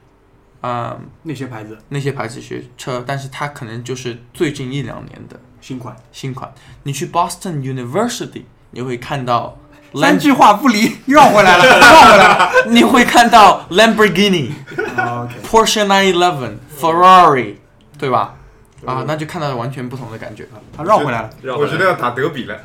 [0.61, 5.39] 啊、那些牌子那些牌子学车，但是它可能就是最近一两年的。
[5.59, 6.51] 新款，新款。
[6.83, 9.57] 你去 Boston University，你会看到
[9.93, 12.51] 三句话不离，绕回来了， 绕回来了。
[12.67, 14.51] 你会看到 Lamborghini、
[14.95, 17.55] 啊 OK，Porsche 911、Ferrari，
[17.99, 18.35] 对吧？
[18.83, 20.47] 啊，那就看到了完全不同的感觉。
[20.75, 21.29] 他绕回来了。
[21.43, 22.57] 绕回来我觉得要打德比了。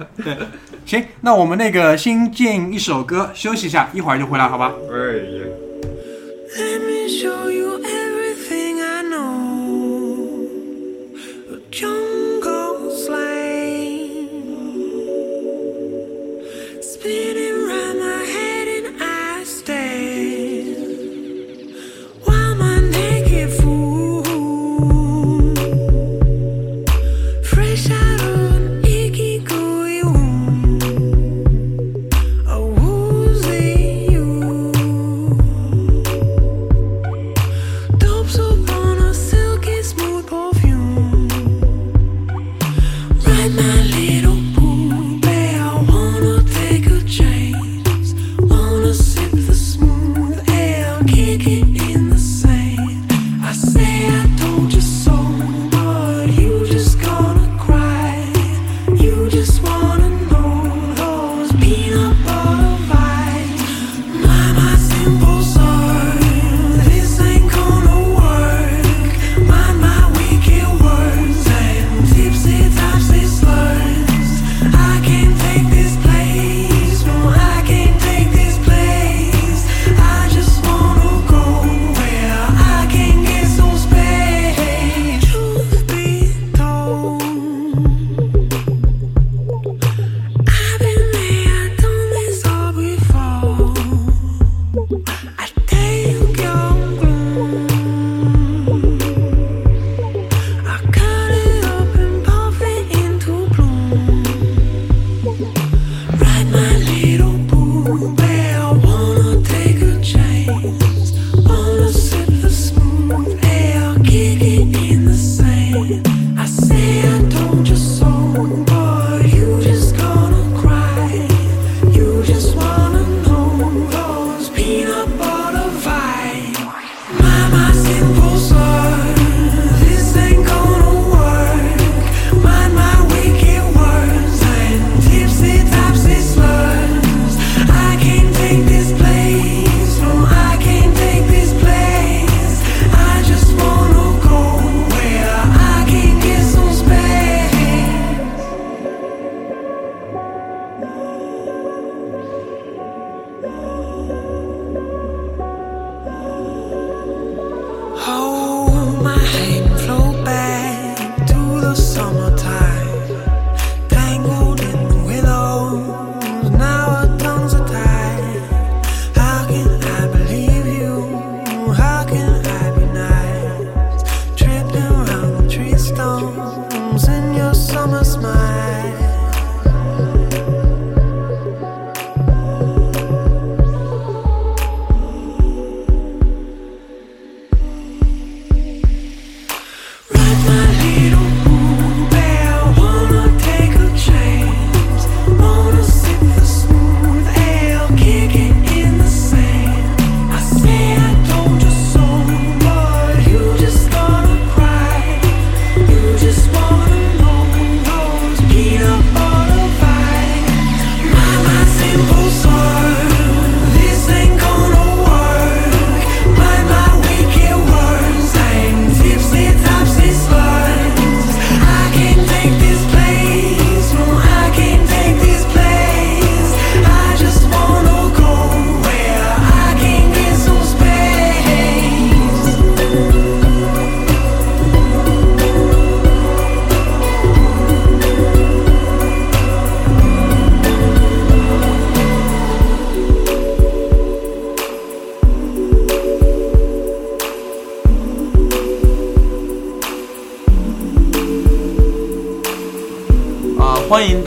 [0.87, 4.73] 行，那我们那个先进一首歌休息一下，一会儿就回来，好吧？
[4.91, 4.97] 哎
[5.37, 5.45] 呀，
[6.55, 10.49] Let me show you everything I know.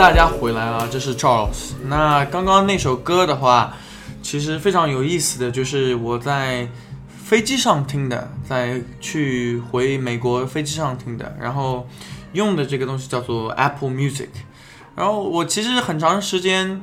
[0.10, 0.90] 大家回来啊！
[0.92, 1.74] 这是 Charles。
[1.86, 3.76] 那刚刚那首歌的话，
[4.24, 6.68] 其实非常有意思的就是我在
[7.24, 11.88] 飞机上听的，在去回美国飞机上听的，然后
[12.34, 14.30] 用的这个东西叫做 Apple Music。
[14.96, 16.82] 然后我其实很长时间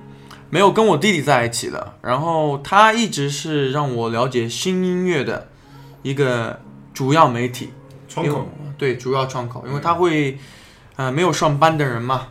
[0.49, 5.49] 没有跟我弟弟在一起了，然后他一直是让我了解新音乐的
[6.03, 6.61] 一个
[6.95, 7.73] 主要媒体。
[8.09, 8.49] 窗口，
[8.79, 10.39] 对，主要窗口，因为他会，
[10.95, 12.29] 呃，没有上班的人嘛，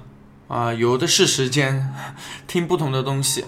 [0.48, 1.92] 啊、有的是时间
[2.48, 3.46] 听不同的东西，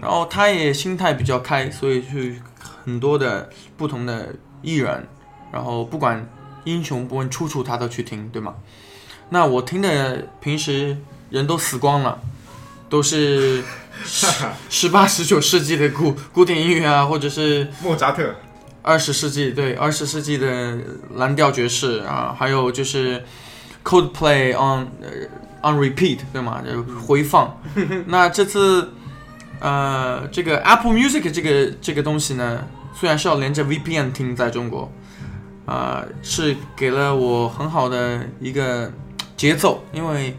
[0.00, 2.40] 然后他也心态比较开，所以去
[2.84, 5.08] 很多的不同的艺人，
[5.50, 6.28] 然后不管
[6.64, 8.54] 英雄不问出处，他都去听，对吗？
[9.30, 10.96] 那我听的平时
[11.30, 12.20] 人都死光了，
[12.88, 13.62] 都是
[14.04, 14.26] 十
[14.70, 18.36] 十八、十九世纪的古古典音乐啊，或者是莫扎特，
[18.82, 20.78] 二十世纪对二十世纪的
[21.16, 23.24] 蓝调爵士啊，还有就是
[23.82, 25.10] Coldplay on 呃
[25.62, 26.62] on repeat 对吗？
[26.64, 27.58] 就回放。
[28.06, 28.92] 那这次
[29.60, 34.90] 呃这个 Apple Music 这个这个东西呢，虽然是要连着 VPN 听，在中国，
[35.64, 38.92] 啊、是给了我很好的一个
[39.36, 40.36] 节奏，因为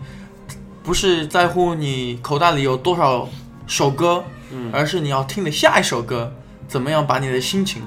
[0.84, 3.28] 不是在乎你口袋里有多少
[3.66, 6.34] 首歌，嗯而是你要听的下一首歌
[6.68, 7.82] 怎么样把你的心情、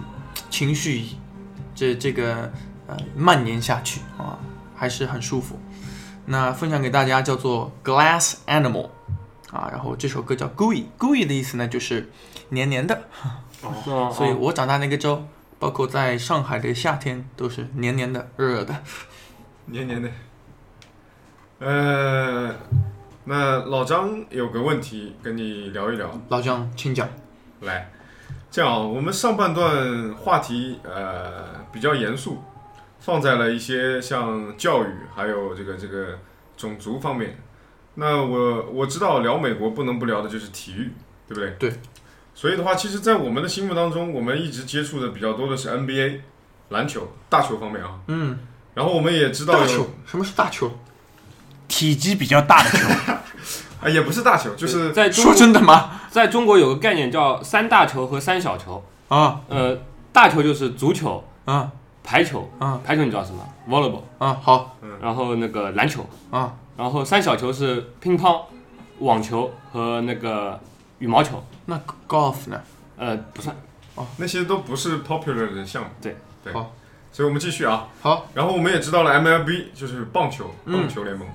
[0.51, 1.05] 情绪
[1.75, 2.53] 这这个
[2.87, 4.39] 呃蔓延下去啊，
[4.77, 5.59] 还是很舒服。
[6.31, 8.91] 那分享给大家叫做 Glass Animal
[9.51, 12.09] 啊，然后这首歌叫 Gooey，Gooey 的意思呢就是
[12.51, 13.03] 黏黏的，
[13.63, 15.25] 哦 所以我长大那个州，
[15.59, 18.77] 包括在上海的夏天都是黏黏的、热热的。
[19.67, 20.09] 黏黏的。
[21.59, 22.55] 呃，
[23.25, 27.09] 那老张有个问题跟你聊一聊，老张，请讲。
[27.63, 27.91] 来，
[28.53, 32.41] 这样啊我们上半段话题呃比较严肃，
[33.01, 36.19] 放在了一些像教育还有这个这个
[36.57, 37.39] 种族方面。
[37.95, 40.93] 那我我知道聊美国不能不聊的就是体育，
[41.27, 41.51] 对不对？
[41.59, 41.73] 对。
[42.33, 46.21] 所以的话，其实，在我们的心目当中，我们一直接触的比较多的是 NBA
[46.71, 47.99] 篮球、大球方面啊。
[48.07, 48.39] 嗯，
[48.73, 50.71] 然后我们也知道有大球，什么是大球？
[51.69, 52.87] 体积比较大的球，
[53.83, 56.01] 啊，也不是大球，就是在说真的吗？
[56.11, 58.83] 在中国有个概念叫三大球和三小球。
[59.09, 59.77] 啊呃，
[60.13, 61.73] 大球就是足球、啊
[62.03, 64.03] 排球，啊排球你知道什么？volleyball。
[64.19, 64.39] 啊！
[64.43, 68.43] 好然后那个篮球，啊，然后三小球是乒乓、
[68.99, 70.59] 网球和那个
[70.99, 71.43] 羽毛球。
[71.67, 72.61] 那 golf 呢？
[72.97, 73.55] 呃，不算
[73.95, 75.89] 哦，那些都不是 popular 的项目。
[76.03, 76.53] 对对。
[76.53, 76.73] 好，
[77.13, 77.89] 所以我们继续啊。
[78.03, 78.27] 好。
[78.35, 81.27] 然后我们也知道了 MLB 就是棒球嗯棒球联盟，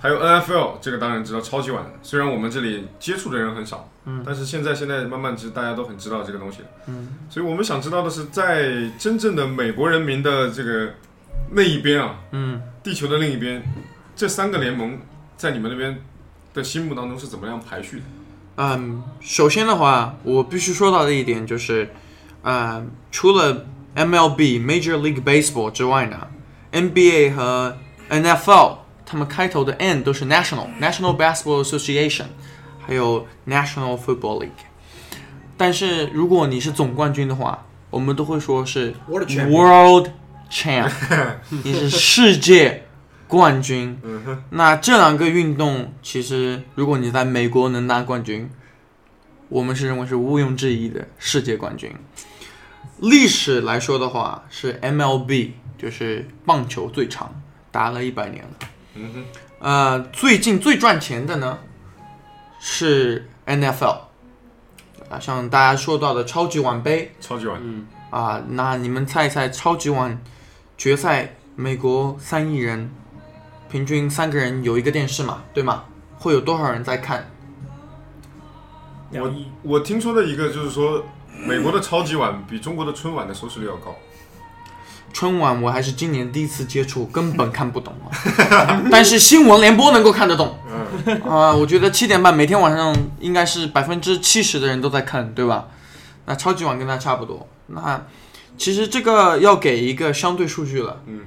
[0.00, 6.68] 还有 NFL 这个当然知道超级碗，虽然我们这里接触的人很少，嗯但是现在现在慢慢其实大家都很知道这个东西了。
[6.86, 10.94] 嗯，所以我们想知道的是，在真正的美国人民的这个
[11.50, 13.62] 那一边啊，嗯，地球的另一边，
[14.14, 14.98] 这三个联盟
[15.36, 16.00] 在你们那边
[16.54, 18.04] 的心目当中是怎么样排序的？
[18.56, 21.90] 嗯，首先的话，我必须说到的一点就是，
[22.42, 26.28] 呃，除了 MLB Major League Baseball 之外呢
[26.72, 27.76] ，NBA 和
[28.10, 28.78] NFL
[29.10, 32.26] 他们开头的 N 都是 National National Basketball Association，
[32.78, 34.66] 还有 National Football League。
[35.56, 40.08] 但是如果你是总冠军的话，我们都会说是 World
[40.50, 40.90] champion
[41.64, 42.84] 你是世界
[43.26, 43.98] 冠军。
[44.50, 48.50] 那这两个运动，其实如果你在美国能拿冠军，
[49.48, 51.90] 我们是认为是毋庸置疑的世界冠军。
[52.98, 57.40] 历史来说的话，是 MLB，就是棒球最长，
[57.70, 58.68] 打了一百年了。
[59.00, 59.24] 嗯哼，
[59.60, 61.58] 呃，最近最赚钱的呢
[62.58, 63.98] 是 NFL，
[65.08, 70.20] 啊，像大家说到的超级碗杯，超级碗，嗯，啊，那你们猜一猜，超级碗
[70.76, 72.90] 决赛，美国三亿人，
[73.70, 75.84] 平均三个人有一个电视嘛，对吗？
[76.18, 77.30] 会有多少人在看？
[79.12, 79.32] 我，
[79.62, 81.04] 我听说的一个就是说，
[81.46, 83.94] 美国的超级碗比中国的春晚的收视率要高。
[85.12, 88.08] 春晚我还是今年第一次接触，根本看不懂啊。
[88.90, 90.58] 但是新闻联播能够看得懂
[91.06, 95.68] 嗯，啊、我觉得七点半每天晚上应该是百分之七十的人都在看，对吧？
[96.26, 97.48] 那超级碗跟它差不多。
[97.68, 98.06] 那
[98.56, 101.00] 其实这个要给一个相对数据了。
[101.06, 101.22] 嗯，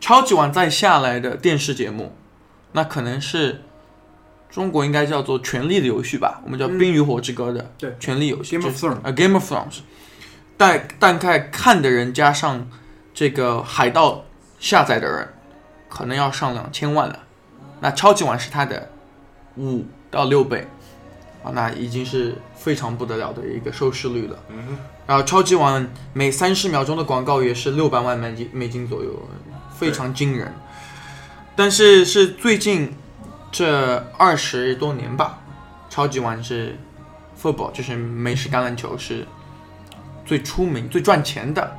[0.00, 2.14] 超级碗再下来的电视节目，
[2.72, 3.62] 那可能是
[4.50, 9.72] 中国应该叫做《权力的游戏》吧，我们叫《冰与火之歌》的对《权力游戏》Game of 就是 Thrones 呃，《Game of Thrones》，
[10.56, 12.68] 但大概看的人加上
[13.14, 14.24] 这个海盗
[14.58, 15.28] 下载的人，
[15.88, 17.18] 可能要上两千万了。
[17.80, 18.88] 那超级碗是它的
[19.56, 20.66] 五到六倍
[21.42, 24.38] 啊，那已经是非常不得了的一个收视率了。
[24.48, 29.10] 嗯，然后超级碗每三十秒钟的广告也是六百万美金美金左右，
[29.76, 30.54] 非常惊人。
[31.54, 32.94] 但是是最近
[33.50, 35.40] 这二十多年吧，
[35.90, 36.78] 超级碗是
[37.40, 39.26] football，就是美式橄榄球是
[40.24, 41.76] 最出名、最赚钱的。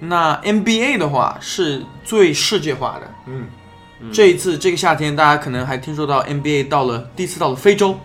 [0.00, 3.14] 那 NBA 的话是最世界化的。
[3.26, 3.46] 嗯，
[4.00, 7.98] 嗯这一次这个夏天，大家可能还听说到 NBA 到了第一次到了非洲，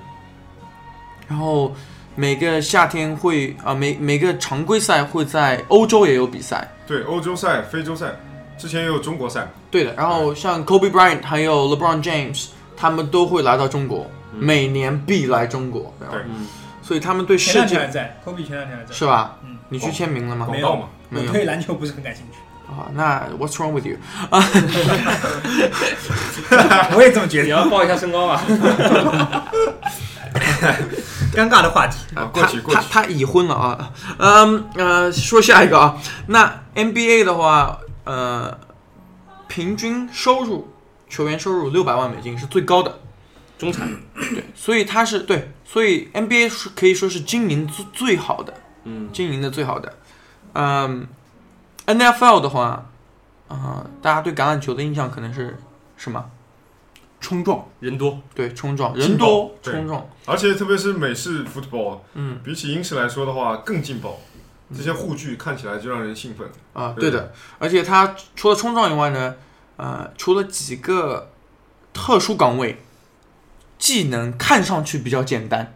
[1.27, 1.75] 然后
[2.15, 6.67] 每个夏天会啊、每每个常规赛会在欧洲也有比赛。
[6.87, 8.07] 对，欧洲赛、非洲赛，
[8.57, 16.47] 之前也有中国赛，对的，然后像 Kobe Bryant 还有 LeBron James，他们都会来到中国，嗯每年必来中国，对嗯，
[16.81, 18.93] 所以他们对世界两天还在，Kobe 前两天还在。
[18.93, 19.37] 是吧？
[19.43, 20.47] 嗯你去签名了吗？
[20.51, 22.37] 没有广告嘛，没有我对篮球不是很感兴趣，
[22.71, 23.97] 啊， 那 What's wrong with you？
[24.29, 24.39] 啊
[26.95, 27.43] 我也这么觉得。
[27.45, 28.43] 你要报一下身高吧。
[31.33, 35.95] 尴尬的话题，啊，过他去过去，他他已婚了啊，嗯呃，说下一个啊，
[36.27, 38.57] 那 NBA 的话，呃，
[39.47, 40.67] 平均收入
[41.07, 42.99] 球员收入六百万美金是最高的，
[43.57, 48.53] 中产，对，所以他是对，所以 NBA 是可以说是经营最最好的，
[48.83, 49.93] 嗯，经营的最好的。
[50.53, 51.07] 嗯
[51.85, 52.89] ，NFL 的话，
[53.47, 55.57] 啊、大家对橄榄球的印象可能是
[55.97, 56.29] 什么？
[57.21, 62.39] 冲撞，人多，对，冲撞，人多冲撞，而且特别是美式 football，嗯。
[62.43, 64.17] 比起英式来说的话更劲爆，
[64.73, 66.49] 这些护具看起来就让人兴奋。
[66.71, 67.11] 啊，对。
[67.11, 69.35] 对的，而且它除了冲撞以外呢，
[69.75, 71.29] 呃，除了几个
[71.93, 72.81] 特殊岗位，
[73.77, 75.73] 技能看上去比较简单，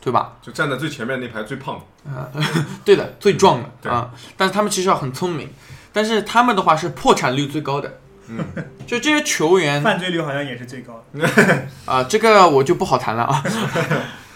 [0.00, 0.36] 对吧？
[0.40, 2.30] 就站在最前面那排最胖的，啊、
[2.84, 5.48] 对的，最壮的嗯啊，但是他们其实要很聪明，
[5.92, 8.38] 但是他们的话是破产率最高的，嗯，
[8.86, 11.28] 就这些球员犯罪率好像也是最高的。
[11.84, 13.42] 啊、这个我就不好谈了啊。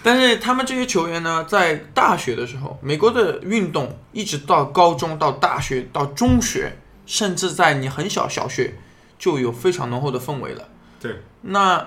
[0.02, 8.74] 但是他们这些球员呢，在大学的时候，美国的运动一直到高中、到大学、到中学，甚至在你很小小学
[9.18, 10.68] 就有非常浓厚的氛围了。
[11.00, 11.86] 对，那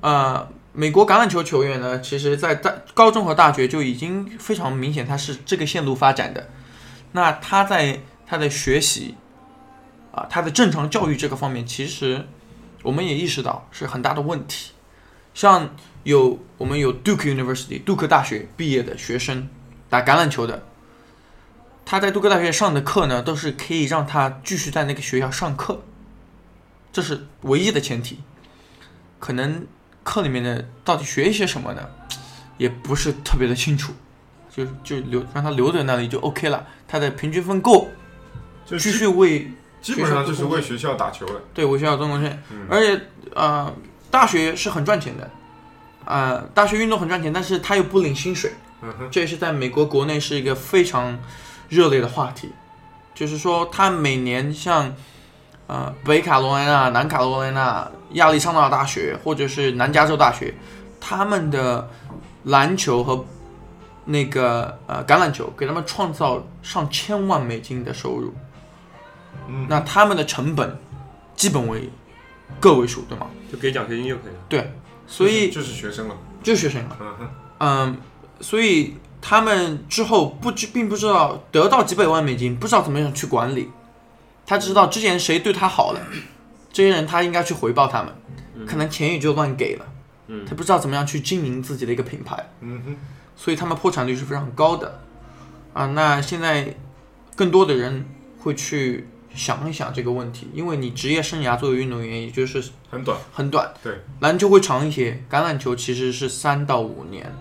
[0.00, 6.48] 呃，美国橄榄球球员呢，其实在大高中和大学就已经非常明显，他是这个线路发展的。
[7.12, 9.16] 那他在他的学习
[10.12, 12.26] 啊、他的正常教育这个方面，其实
[12.82, 14.72] 我们也意识到是很大的问题。
[15.34, 19.48] 像有我们有 Duke University 杜克大学毕业的学生
[19.88, 20.64] 打橄榄球的，
[21.84, 25.82] 他在杜克大学上的课呢，都是可以让他继续在那个学校上课，
[26.92, 28.18] 这是唯一的前提。
[29.20, 29.66] 可能
[30.08, 31.82] 课里面的到底学一些什么呢，
[32.56, 33.92] 也不是特别的清楚，
[34.50, 37.88] 就就留让他留在那里就 OK 了，他的平均分够，
[38.64, 39.52] 继就继续为
[39.82, 41.40] 基本上就是为学校打球了。
[41.52, 42.42] 对为学校做贡献。
[42.50, 43.00] 嗯，而且
[43.34, 43.70] 呃，
[44.10, 45.30] 大学是很赚钱的，
[46.06, 51.18] 呃，大学运动很赚钱，但是他又不领薪水，嗯哼，这也是在美国国内是一个非常
[51.68, 52.50] 热烈的话题。
[53.14, 54.94] 就是说，他每年像
[55.66, 60.54] 呃北卡罗来纳、南卡罗来纳、亚利桑那大学或者是南加州大学，
[61.00, 61.88] 他们的
[62.44, 63.24] 篮球和
[64.04, 68.32] 那个呃橄榄球给他们创造上千万美金的收入。
[69.48, 70.78] 嗯，那他们的成本
[71.36, 71.88] 基本为
[72.58, 73.26] 个位数，对吗？
[73.52, 74.38] 就给奖学金就可以了。
[74.48, 74.72] 对
[75.06, 76.16] 所以就是学生了。
[76.42, 77.28] 就是学生了，嗯哼，
[77.58, 77.96] 嗯，
[78.40, 83.68] 所以他们之后不知并不知道得到几百万美金，不知道怎么样去管理。
[84.46, 86.00] 他只知道之前谁对他好了，
[86.78, 88.14] 这些人他应该去回报他们，
[88.64, 89.84] 可能钱也就乱给了，
[90.28, 92.96] 嗯他不知道怎么样去经营自己的一个品牌，嗯哼，
[93.34, 95.00] 所以他们破产率是非常高的。
[95.74, 96.76] 啊，那现在
[97.34, 98.06] 更多的人
[98.38, 103.18] 会去想一想这个问题，因为你职业生涯作为运动员，也就是很短。
[103.32, 107.34] 很短，对，篮球会长一些，橄榄球其实是三到五年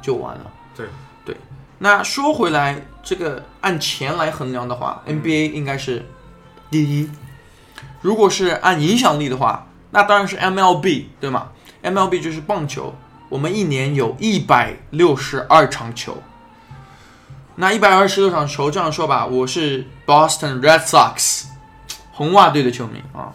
[0.00, 0.50] 就完了。
[0.74, 0.86] 对
[1.26, 1.36] 对，
[1.78, 6.06] 那说回来，这个按钱来衡量的话、n b a 应该是
[6.70, 7.10] 第一。
[8.00, 11.48] 如果是按影响力的话，那当然是 MLB，对吗
[11.82, 12.94] ？MLB 就是棒球，
[13.28, 16.16] 我们一年有一百六十二场球。
[17.56, 21.46] 那一百二十六场球，这样说吧，我是 Boston Red Sox
[22.12, 23.32] 红袜队的球迷啊。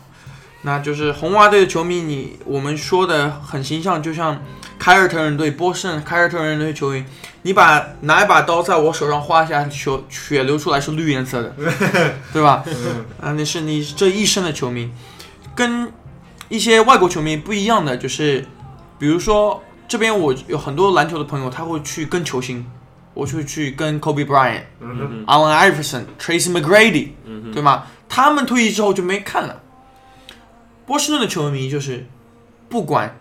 [0.61, 4.41] 那就是红袜队的球迷你，我们说的很形象，就像
[4.83, 7.05] 凯尔特人队、波士顿凯尔特人队球员，
[7.43, 11.55] 你把拿一把刀在我手上划一下，球血流出来是绿颜色的，
[12.33, 12.65] 对吧？
[13.21, 14.91] 啊，那是你这一生的球迷，
[15.55, 15.89] 跟
[16.49, 18.45] 一些外国球迷不一样的，就是
[18.99, 22.69] 比如说这边我有很多篮球的朋友，他会去跟球星，
[23.13, 24.63] 我就会去跟 Kobe Bryant、
[25.27, 27.85] Allen Iverson、Tracy McGrady，嗯对吗？
[28.09, 29.61] 他们退役之后就没看了。
[30.85, 32.05] 波士顿的球迷就是
[32.67, 33.17] 不管，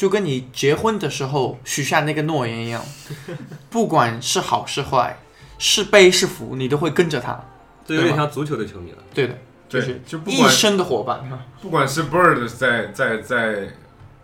[0.00, 2.82] 就跟你结婚的时候许下那个诺言一样，
[3.68, 5.18] 不管是好是坏，
[5.58, 7.38] 是悲是福，你都会跟着他。
[7.84, 8.98] 这有点像足球的球迷了。
[9.12, 9.36] 对的，
[9.68, 11.20] 就是对，就不管一生的伙伴。
[11.60, 13.68] 不管是 Bird 在在在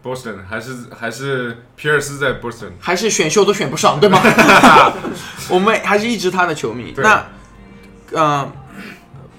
[0.03, 2.71] Boston，还是还是皮尔斯在 Boston？
[2.81, 4.19] 还是选秀都选不上，对吗？
[5.53, 6.93] 我们还是一直他的球迷。
[6.93, 7.27] 对那，
[8.13, 8.51] 呃，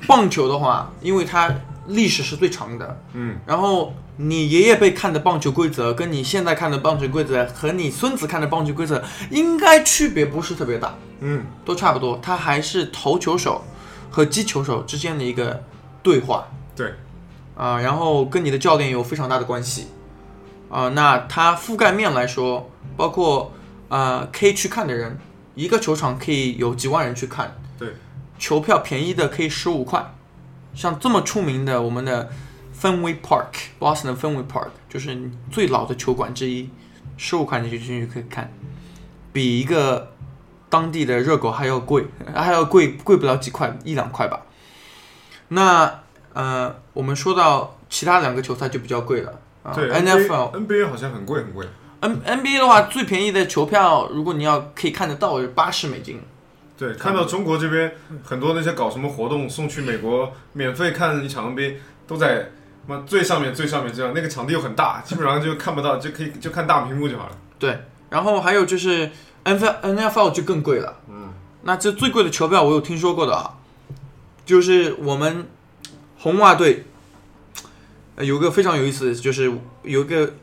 [0.06, 1.52] 棒球的话，因为它
[1.88, 12.20] 历史是最长的，嗯，然后你爷爷辈看的棒球规则，跟你现在看的棒球规则和你孙子看的棒球规则，应该区别不是特别大，嗯，都差不多。
[12.22, 13.64] 它还是投球手
[14.10, 15.64] 和击球手之间的一个
[16.02, 16.48] 对话。
[16.76, 16.96] 对，
[17.56, 19.88] 啊、然后跟你的教练有非常大的关系。
[20.70, 23.54] 啊、那它覆盖面来说，包括
[23.90, 25.18] 啊、可以去看的人，
[25.56, 27.56] 一个球场可以有几万人去看。
[27.78, 27.94] 对，
[28.40, 30.14] 球票便宜的可以十五块，
[30.74, 32.30] 像这么出名的我们的
[32.80, 35.18] Fenway Park，Boston 的 Fenway Park 就是
[35.52, 36.70] 最老的球馆之一，
[37.18, 38.54] 十五块钱就进去可以看，
[39.34, 40.14] 比一个
[40.70, 42.06] 当地的热狗还要贵，
[42.36, 44.42] 还要贵贵不了几块，一两块吧。
[45.50, 46.02] 那
[46.34, 49.32] 呃，我们说到其他两个球赛就比较贵了。
[49.64, 51.68] 啊对 NFL NBA 好像很贵很贵。
[52.00, 56.22] N NBA 的话，最便宜的球票，如果你要可以看得到，是八十美金。
[56.78, 57.92] 对，看到中国这边
[58.24, 62.52] 很多那些搞什么活动送去美国免费看一场 NBA，都在
[62.88, 67.38] 妈最上面最上面这样，那个场地又很大，基本上就看不到，就可以就看大屏幕就好了。
[67.60, 67.78] 对
[68.10, 69.12] 然后还有就是
[69.44, 70.98] NFL NFL 就更贵了。
[71.10, 71.34] 嗯，
[71.64, 73.58] 那这最贵的球票我有听说过的啊，
[74.46, 75.48] 就是我们
[76.18, 76.86] 红袜队
[78.18, 79.52] 有个非常有意思的，就是
[79.84, 80.34] 有一个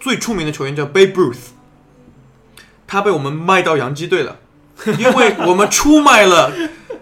[0.00, 1.50] 最出名的球员叫 Babe Ruth，
[2.86, 4.38] 他被我们卖到洋基队了，
[4.98, 6.52] 因为我们出卖了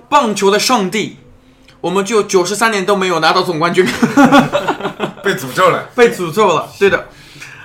[0.08, 1.18] 棒球的上帝，
[1.80, 3.84] 我们就九十三年都没有拿到总冠军。
[5.22, 5.88] 被诅咒了。
[5.94, 6.68] 被诅咒了。
[6.78, 7.08] 对的。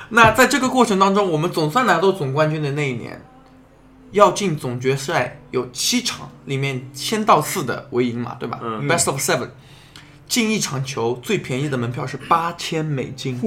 [0.10, 3.26] 那在这个过程当中，我们总算拿到总冠军的那一年，
[4.12, 9.50] 要进总决赛有七场，里面先到四的为赢嘛，对吧、嗯 b e s t of seven，
[10.28, 13.40] 进一场球最便宜的门票是八千美金，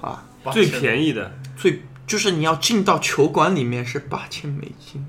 [0.00, 5.04] 好吧，最便宜的，最就是你要进到球馆里面是八千美金，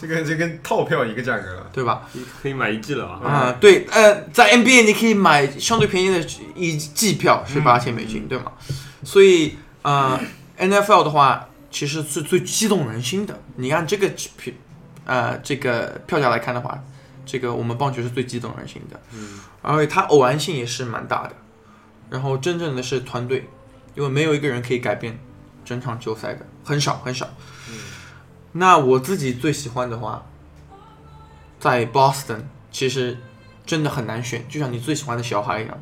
[0.00, 1.70] 这个就跟套票一个价格了。
[1.72, 2.08] 对吧？
[2.12, 3.26] 你可以买一季了啊。
[3.26, 6.20] 啊、对，呃，在 NBA 你可以买相对便宜的
[6.54, 8.52] 一季票是八千美金，对吗？
[9.04, 10.20] 所以呃
[10.58, 13.40] ，NFL 的话其实是最激动人心的。
[13.56, 14.52] 你按这个票，
[15.06, 16.78] 呃，这个票价来看的话，
[17.24, 19.00] 这个我们棒球是最激动人心的。
[19.12, 21.32] 嗯，而且它偶然性也是蛮大的。
[22.10, 23.48] 然后真正的是团队，
[23.94, 25.18] 因为没有一个人可以改变
[25.64, 27.26] 整场球赛的，很少很少。
[28.52, 30.26] 那我自己最喜欢的话，
[31.58, 33.18] 在 Boston 其实
[33.64, 35.78] 真的很难选，就像你最喜欢的小孩一样。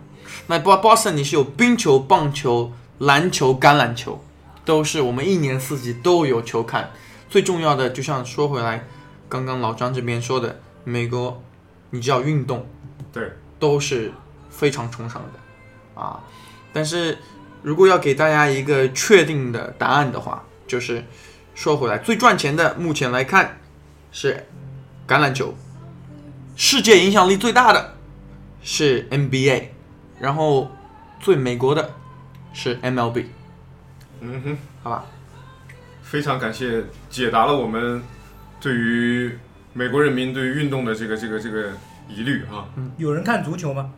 [0.46, 4.22] 那 Bo- Boston 你是有冰球、棒球、篮球、橄榄球，
[4.64, 6.90] 都是我们一年四季都有球看。
[7.28, 8.86] 最重要的，就像说回来，
[9.28, 11.42] 刚刚老张这边说的，美国，
[11.90, 12.66] 你只要运动，
[13.12, 14.12] 对，都是
[14.50, 16.22] 非常崇尚的啊。
[16.72, 17.18] 但是
[17.62, 21.04] 如果要给大家一个确定的答案的话，就是
[21.54, 23.58] 说回来，最赚钱的目前来看
[24.12, 24.46] 是
[25.06, 25.54] 橄榄球，
[26.56, 27.94] 世界影响力最大的
[28.62, 29.64] 是 NBA，
[30.18, 30.70] 然后
[31.20, 31.94] 最美国的
[32.52, 33.26] 是 MLB，
[34.20, 35.04] 嗯哼，好吧？
[36.02, 38.02] 非常感谢解答了我们
[38.60, 39.38] 对于
[39.72, 41.72] 美国人民对于运动的这个这个这个
[42.08, 42.66] 疑虑啊。
[42.96, 43.92] 有人看足球吗？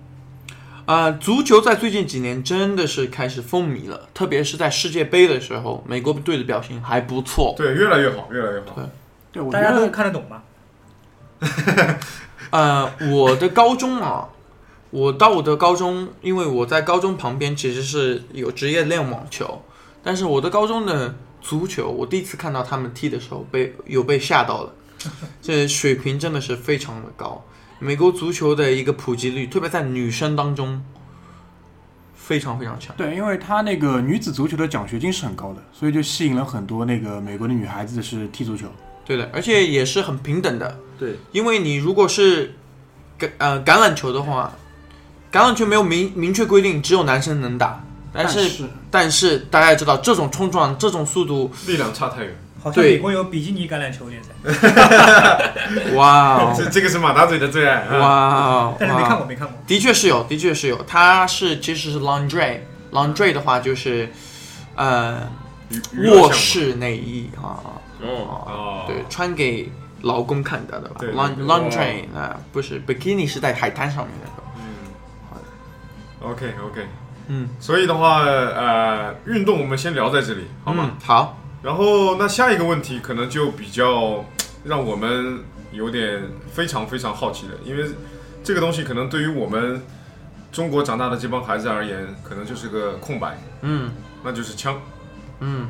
[0.85, 7.55] 啊、足球在最近几年真的是开始风靡了，特别是在世界杯的时候，美国队的表现还不错。
[7.57, 8.76] 对，越来越好，越来越好。
[9.30, 10.43] 对，我大家都觉得看得懂吗？
[12.51, 14.28] 呃，我的高中啊，
[14.91, 19.62] 我到我的高中，因为我在高中旁边其实是有职业练网球，
[20.03, 24.72] 但是我的高中的足球，我第一次看到他们踢的时候被有被吓到了，
[25.41, 27.43] 这水平真的是非常的高。
[27.83, 30.80] 美国足球的一个普及率，特别在女生当中，
[32.14, 32.95] 非常非常强。
[32.97, 38.68] 对，因为他那个女子足球的奖学金是很高的，所以就吸引了很多那个美国的女孩子是踢足球。
[39.05, 40.78] 对的，而且也是很平等的。
[40.97, 42.55] 对，因为你如果是
[43.18, 44.53] 橄呃橄榄球的话，
[45.33, 52.33] 橄榄球没有明明确规定只有男生能打，但是是但是大家也知道这种冲撞、这种速度，力量差太远。
[52.62, 54.30] 好像对美国有比基尼橄榄球联赛，
[55.94, 56.54] 哇哦。
[56.56, 57.98] 这这个是马大嘴的最爱啊。
[57.98, 59.56] 哇哦， 但是没看过，没看过。
[59.66, 64.10] 的确是有，的确是有，它是其实是 laundry，laundry 的话就是
[64.76, 65.28] 呃
[66.12, 67.58] 卧室内衣啊。
[68.00, 68.06] 哦，
[68.46, 69.70] 哦，对，穿给
[70.02, 70.96] 老公看的对吧。
[70.98, 74.62] 对对？lin 对 lingerie 啊，不是 bikini 是在海滩上面那个，嗯。
[75.30, 76.86] 好的，OK OK，
[77.28, 80.90] 嗯，所以的话，呃，运动我们先聊在这里，好吗？
[80.92, 84.24] 嗯好，然后那下一个问题可能就比较
[84.64, 85.40] 让我们
[85.70, 87.88] 有点非常非常好奇的，因为
[88.42, 89.82] 这个东西可能对于我们
[90.50, 93.90] 中国长大的这帮孩子而言，可能就是个空白，嗯
[94.24, 94.80] 那就是枪。
[95.40, 95.68] 嗯，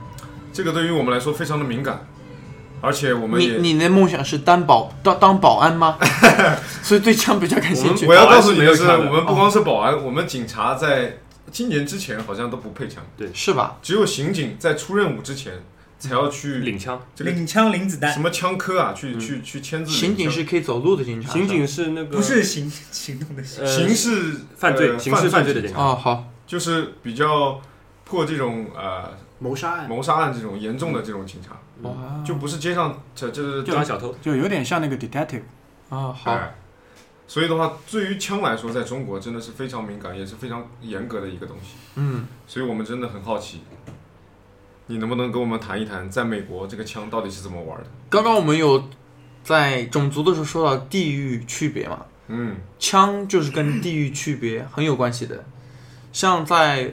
[0.53, 2.07] 这个对于我们来说非常的敏感，
[2.81, 5.99] 而且我们你也你的梦想是当保当当保安吗？
[6.83, 8.23] 所以对枪比较感兴趣们我。
[8.23, 11.19] 要告诉你的是，我们不光是保安，我们警察在
[11.51, 13.77] 今年之前好像都不配枪，对是吧？
[13.83, 15.63] 只有刑警在出任务之前
[16.09, 18.13] 才要去领枪，这个领枪领子弹。
[18.13, 19.21] 什，么枪科啊，去嗯。
[19.21, 21.33] 去去签字刑警是可以走路的警察。
[21.33, 23.65] 刑警是那个不是行行动的刑。
[23.65, 25.83] 呃刑事犯罪呃刑事犯罪的警警察。
[25.83, 27.61] 哦，好，就是比较
[28.05, 29.89] 破这种呃谋杀案。
[29.89, 35.43] 谋杀案这种严重的这种警察，哇，就不是街上这这是就抓小偷，就有点像那个 detective。
[35.89, 36.55] 啊好，哎，
[37.29, 41.75] 所以的话，对于枪来说，在中国真的是非常敏感，也是非常严格的一个东西。
[41.97, 43.61] 嗯，所以我们真的很好奇，
[44.93, 47.87] 你能不能跟我们谈一谈，在美国这个枪到底是怎么玩的？
[48.11, 48.91] 刚刚我们有
[49.43, 55.43] 在种族的时候说到地域区别嘛，嗯枪就是跟地域区别很有关系的。
[56.13, 56.93] 像在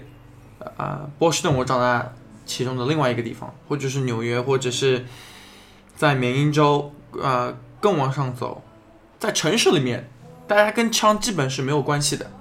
[0.78, 2.14] 呃波士顿，我长大
[2.46, 5.04] 其中的另外一个地方，或者是纽约，或者是
[5.94, 8.64] 在缅因州，呃，更往上走，
[9.20, 10.10] 在城市里面，
[10.48, 12.32] 大家跟枪基本是没有关系的。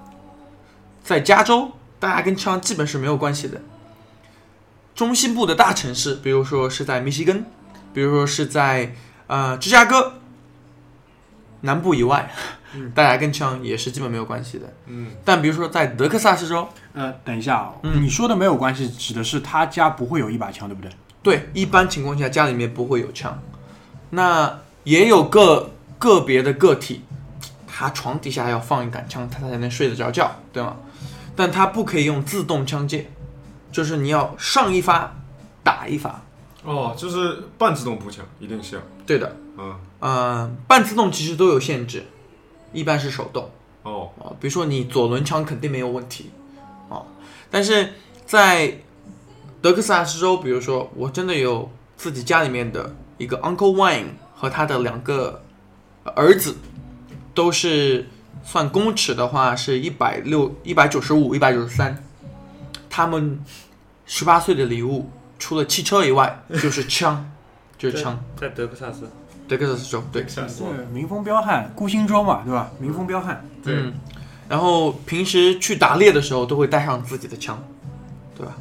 [1.03, 3.59] 在加州，大家跟枪基本是没有关系的。
[4.99, 7.45] 中西部的大城市，比如说是在密西根，
[7.93, 8.93] 比如说是在
[9.27, 10.15] 呃芝加哥，
[11.61, 12.29] 南部以外，
[12.93, 14.73] 大家跟枪也是基本没有关系的。
[14.87, 20.91] 嗯，但比如说在德克萨斯州，呃，等一下、哦，嗯你说的没有关系，指的是他家不会有一把枪，对不对？
[21.23, 23.41] 对，一般情况下家里面不会有枪，
[24.09, 27.05] 那也有个个别的个体，
[27.65, 30.75] 他床底下要放一杆枪，他才能睡得着觉，对吗？
[31.37, 33.05] 但他不可以用自动枪械，
[33.71, 35.15] 就是你要上一发
[35.63, 36.21] 打一发，
[36.63, 39.35] 哦，就是半自动步枪，一定是要，对的。
[39.57, 42.05] 嗯，呃，半自动其实都有限制，
[42.71, 43.49] 一般是手动。
[43.83, 46.31] 哦，啊，比如说你左轮枪肯定没有问题，
[46.89, 47.05] 哦，
[47.49, 47.93] 但是
[48.25, 48.79] 在
[49.61, 55.41] 德克萨斯州，比如说我真的有自己家里面的一个 Uncle Wayne 和他的两个
[56.15, 56.55] 儿子，
[57.33, 58.07] 都是
[58.43, 62.03] 算公尺的话是一百六、一百九十五、一百九十三，
[62.89, 63.39] 他们
[64.05, 67.29] 十八岁的礼物除了汽车以外 就是枪，
[67.77, 68.19] 就是枪。
[68.35, 69.09] 在德克萨斯，
[69.47, 72.71] 德克萨斯州对，对，民风彪悍，孤星州嘛，对吧？
[72.79, 73.45] 民风彪悍。
[73.63, 73.93] 对，嗯，
[74.47, 77.61] 然后平时去打猎的时候都会带上自己的枪，
[78.35, 78.57] 对吧？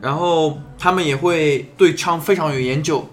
[0.00, 3.08] 然后他们也会对枪非常有研究。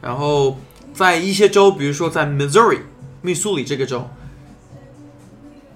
[0.00, 0.56] 然后
[0.94, 2.82] 在一些州，比如说在 Missouri
[3.20, 4.08] 密苏里这个州，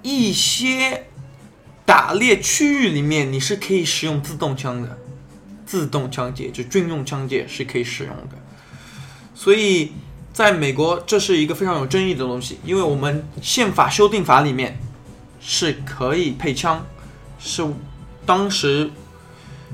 [0.01, 1.07] 一些
[1.85, 4.97] 打猎区域里面你是可以使用自动枪的，
[5.65, 8.37] 自动枪械就军用枪械是可以使用的。
[9.35, 9.91] 所以
[10.31, 14.79] 在美国，这是一个非常有争议的东西，因为我们宪法修订法里面
[15.41, 16.85] 是可以配枪，
[17.37, 17.65] 是
[18.25, 18.89] 当时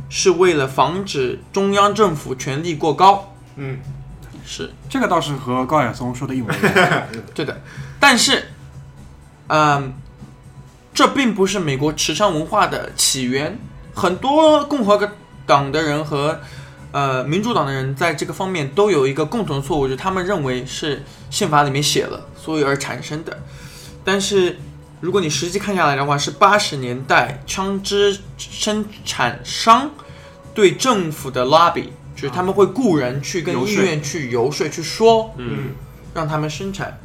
[0.10, 3.80] 是为了防止中央政府权力过高，嗯，
[4.43, 7.07] 是这个倒是和高晓松说的一模一样。
[7.36, 7.62] 对的。
[7.99, 8.45] 但是，
[9.47, 9.93] 嗯，
[10.99, 13.57] 这并不是美国持枪文化的起源，
[13.93, 15.09] 很多共和
[15.45, 16.37] 党的人和
[16.91, 23.41] 呃民主党的人在这个方面都有一个共同的错误，就是他们认为是宪法里面写了，所以而产生的。
[24.03, 24.59] 但是
[24.99, 29.89] 如果你实际看下来的话，是八十年代枪支生产商
[30.53, 35.69] 对政府的 lobby，就是他们会雇人去跟医院去游说，去说，嗯，
[36.13, 36.99] 让他们生产，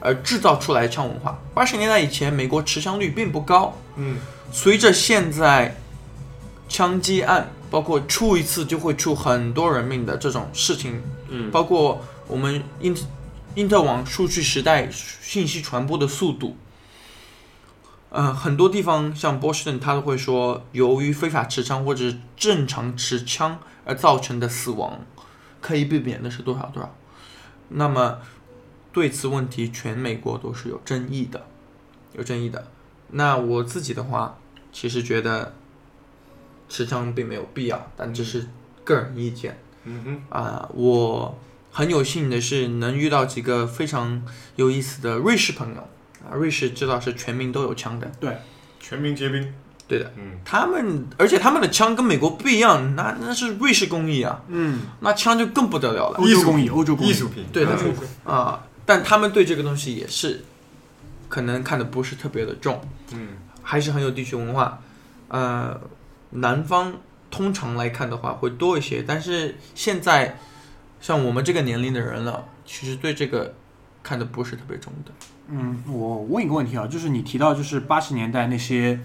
[0.00, 1.38] 而制造出来枪文化。
[1.54, 4.16] 八十年代以前，美国持枪率并不高，嗯，
[4.50, 5.76] 随着现在
[6.68, 12.96] 枪击案，包括出一次就会出很多人命的这种事情，嗯，包括我们因
[13.54, 16.56] 因特网数据时代信息传播的速度，
[18.10, 25.00] 呃，很多地方像波士顿，他都会说，由于非法持枪或者正常持枪而造成的死亡，
[25.60, 26.94] 可以避免的是多少多少。
[27.68, 28.18] 那么
[28.92, 31.46] 对此问题，全美国都是有争议的，
[32.12, 32.66] 有争议的。
[33.10, 34.38] 那我自己的话，
[34.72, 35.54] 其实觉得
[36.68, 38.46] 持枪并没有必要，但这是
[38.84, 39.58] 个人意见。
[39.84, 41.38] 嗯哼，啊、我
[41.70, 44.22] 很有幸的是能遇到几个非常
[44.56, 45.80] 有意思的瑞士朋友
[46.28, 48.36] 啊，瑞士知道是全民都有枪的，对
[48.78, 49.52] 全民皆兵，
[49.88, 57.10] 对的，嗯，他们而且他们的枪跟美国不一样，那那是瑞士工艺啊，嗯，那枪就更不得了了欧洲工艺，欧洲工艺。
[57.10, 60.42] 艺术品，对的嗯啊、但他们对这个东西也是
[61.28, 62.80] 可能看的不是特别的重，
[63.12, 63.28] 嗯，
[63.62, 64.80] 还是很有地区文化。
[65.28, 65.80] 呃，
[66.30, 66.94] 南方
[67.30, 70.36] 通常来看的话会多一些，但是现在
[71.00, 73.54] 像我们这个年龄的人了，其实对这个
[74.02, 75.12] 看的不是特别重的。
[75.46, 78.98] 嗯，我问一个问题啊，就是你提到就是八十年代那些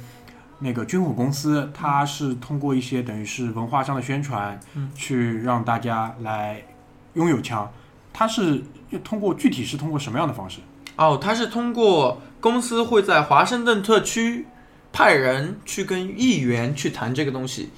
[0.57, 6.65] 那个军火公司，它是通过一些等于是文化上的宣传，嗯去让大家来
[7.13, 7.71] 拥有枪，
[8.17, 8.63] 它是
[9.03, 10.59] 通过具体是通过什么样的方式？
[10.95, 14.47] 哦，他是通过公司会在华盛顿特区
[14.93, 17.71] 派人去跟议员去谈这个东西。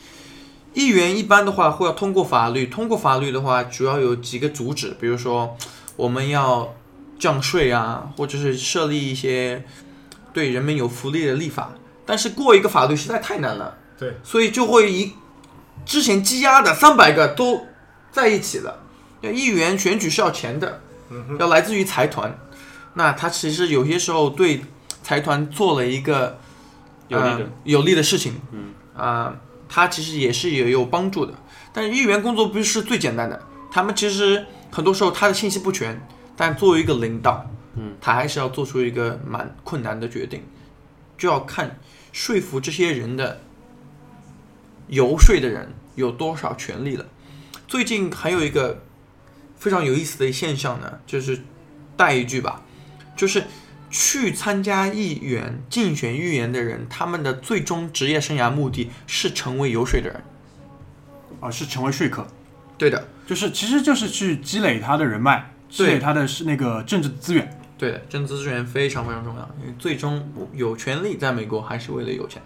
[0.76, 5.58] 议员一般的话会要通过法律，通过法律的话主要有几个主旨，比如说
[5.96, 6.72] 我们要
[7.18, 9.66] 降税啊，或者是设立一些
[10.32, 11.72] 对人民有福利的立法。
[12.06, 15.14] 但是过一个法律实在太难了，对，所以就会一
[15.84, 17.66] 之前积压的三百个都
[18.12, 18.84] 在一起了。
[19.22, 20.82] 要议员选举是要钱的，
[21.40, 22.38] 要来自于财团。
[22.94, 24.62] 那他其实有些时候对
[25.04, 26.40] 财团做了一个
[27.08, 27.38] 有利的。
[27.40, 28.74] 呃有利的事情，嗯。
[28.96, 29.36] 啊、
[29.70, 31.34] 他其实也是也有帮助的。
[31.72, 33.40] 但是议员工作不是最简单的，
[33.70, 36.02] 他们其实很多时候他的信息不全，
[36.36, 37.46] 但作为一个领导，
[37.76, 40.42] 嗯，他还是要做出一个蛮困难的决定，
[41.16, 41.80] 就要看
[42.12, 43.40] 说服这些人的
[44.88, 47.06] 游说的人有多少权利了。
[47.68, 48.82] 最近还有一个
[49.58, 51.40] 非常有意思的现象呢，就是
[51.96, 52.64] 带一句吧，
[53.16, 53.44] 就是
[53.90, 60.24] 去参加议员竞选议员的人，他们的最终职业生涯目的是成为游说的人。
[61.40, 62.26] 啊，是成为说客，
[62.80, 67.60] 对的，就是其实就是去积累他的人脉，积累他的是那个政治资源。
[67.78, 72.42] 对的，政治资源非常非常重要，因为最终有权利在美国还是为了有钱。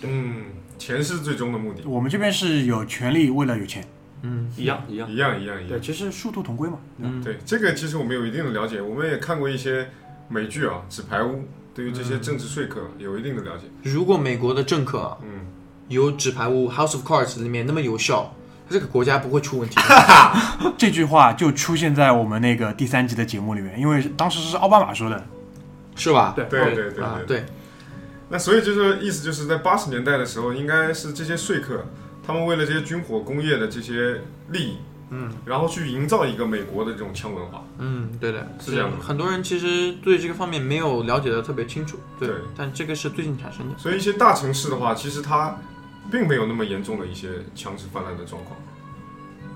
[0.00, 0.44] 嗯，
[0.78, 3.86] 钱是最终的目的，我们这边是有权利为了有钱，
[4.24, 5.10] 嗯，一样一样。
[5.10, 5.82] 一样一样一对，样。
[5.82, 6.78] 其实殊途同归嘛。
[6.98, 9.88] 嗯，对，这个其实我们有一定的了解，我们也看过一些
[10.28, 11.36] 美剧啊，《纸牌屋》，
[11.74, 13.64] 对于这些政治说客有一定的了解。
[13.82, 15.46] 如果美国的政客啊嗯，
[15.88, 18.34] 有纸牌屋 House of Cards 里面那么有效，
[18.70, 19.76] 这个国家不会出问题。
[20.78, 25.24] 这句话就出现在我们那个第三集的节目里面，因为当时是奥巴马说的。
[25.96, 26.32] 是吧？
[26.34, 27.38] 对对对对啊，对。
[27.38, 27.46] 对，
[28.28, 31.86] 那所以就是意思就是在八十年代的时候，应该是这些说客，
[32.26, 34.20] 他们为了这些军火工业的这些
[34.50, 34.76] 利益，
[35.10, 37.62] 嗯然后去营造一个美国的这种枪文化。
[37.78, 43.78] 嗯，对的，是这样的很多人其实对这个方面没有了解的特别清楚，对，对但这个是最近产生的。
[43.78, 45.56] 所以一些大城市的话，其实它
[46.10, 48.56] 并没有那么严重的一些枪支泛滥的状况。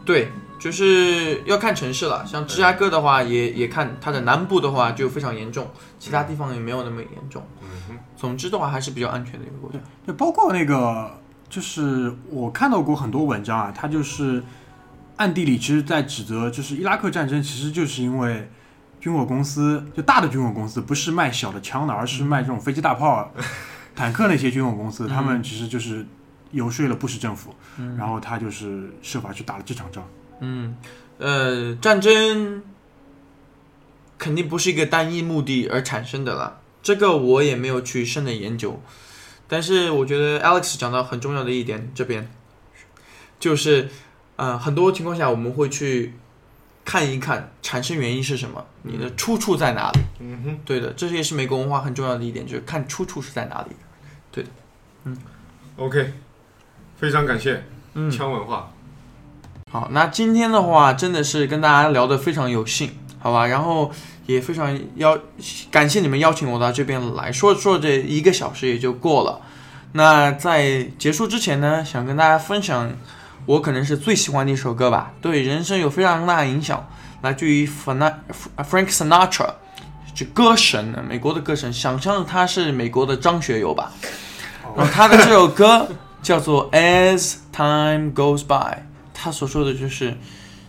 [0.05, 2.25] 对，就是要看城市了。
[2.27, 7.47] 像芝加哥的话也，也看它的南部的话就非常严重，其他地方也没有那么严重。
[7.63, 9.79] 嗯哼，总之的话，还是比较安全的一个国家。
[10.07, 11.11] 对，包括那个，
[11.49, 14.43] 就是我看到过很多文章啊，他就是
[15.17, 18.51] 暗地里其实在指责，就是伊拉克战争其实就是因为
[19.01, 23.33] 军火公司，就大的军火公司不是卖小的枪的，而是卖这种飞机大炮、
[23.97, 26.07] 坦克那些军火公司，他们其实就是
[26.51, 27.55] 游说了布什政府，
[27.97, 30.07] 然后他就是设法去打了这场仗。
[30.41, 30.77] 嗯，
[31.19, 32.63] 呃，战争
[34.19, 38.81] 肯定不是一个单一目的而产生的了，这个我也没有去深的研究。
[39.49, 42.31] 但是我觉得 Alex 讲到很重要的一点，这边
[43.41, 43.89] 就是，
[44.37, 46.15] 呃，很多情况下我们会去
[46.85, 50.01] 看一看产生原因是什么，你的出处在哪里。
[50.21, 53.77] 嗯哼对的，这也是美国文化很重要的一点，就是看出处是在哪里
[54.31, 54.51] 对的。
[55.05, 55.17] 嗯
[55.77, 56.13] ，OK，
[56.97, 58.73] 非常感谢嗯，枪文化。
[59.71, 63.47] 好，那今天的话真的是跟大家聊得非常有幸，好吧？
[63.47, 63.91] 然后
[64.27, 65.19] 也非常邀
[65.71, 69.41] 感谢你们邀请我到这边来说说这一个小时也就过了。
[69.93, 72.91] 那在结束之前呢，想跟大家分享
[73.47, 76.87] 我可能是最喜欢的一首歌吧，对人生有非常大的影响，
[77.23, 78.15] 来自于 Fana-
[78.59, 79.55] Frank Sinatra，
[80.15, 83.91] 这歌神呢，美国的歌神，想象他是美国的张学友吧。
[84.77, 85.89] 然后他的这首歌
[86.21, 88.75] 叫做《As Time Goes By》，
[89.15, 90.17] 他所说的就是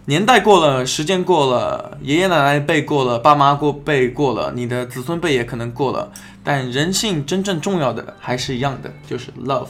[0.10, 6.12] 年代过了，时间过了，爷爷奶奶辈过了，爸妈过辈过了，你的子孙辈也可能过了，
[6.44, 9.68] 但人性真正重要的还是一样的，就是 love。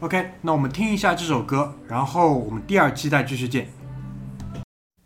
[0.00, 3.68] OK，那我们听一下这首歌，然后我们第二期再继续见。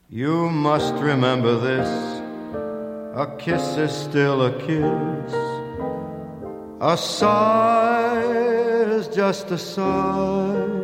[0.08, 1.88] You must remember this
[3.16, 5.34] a kiss is still a kiss,
[6.78, 8.22] a sigh
[8.96, 10.83] is just a sigh.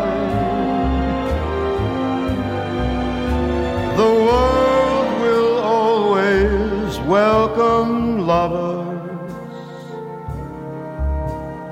[4.01, 9.29] The world will always welcome lovers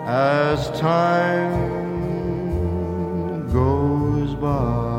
[0.06, 1.50] as time
[3.52, 4.99] goes by.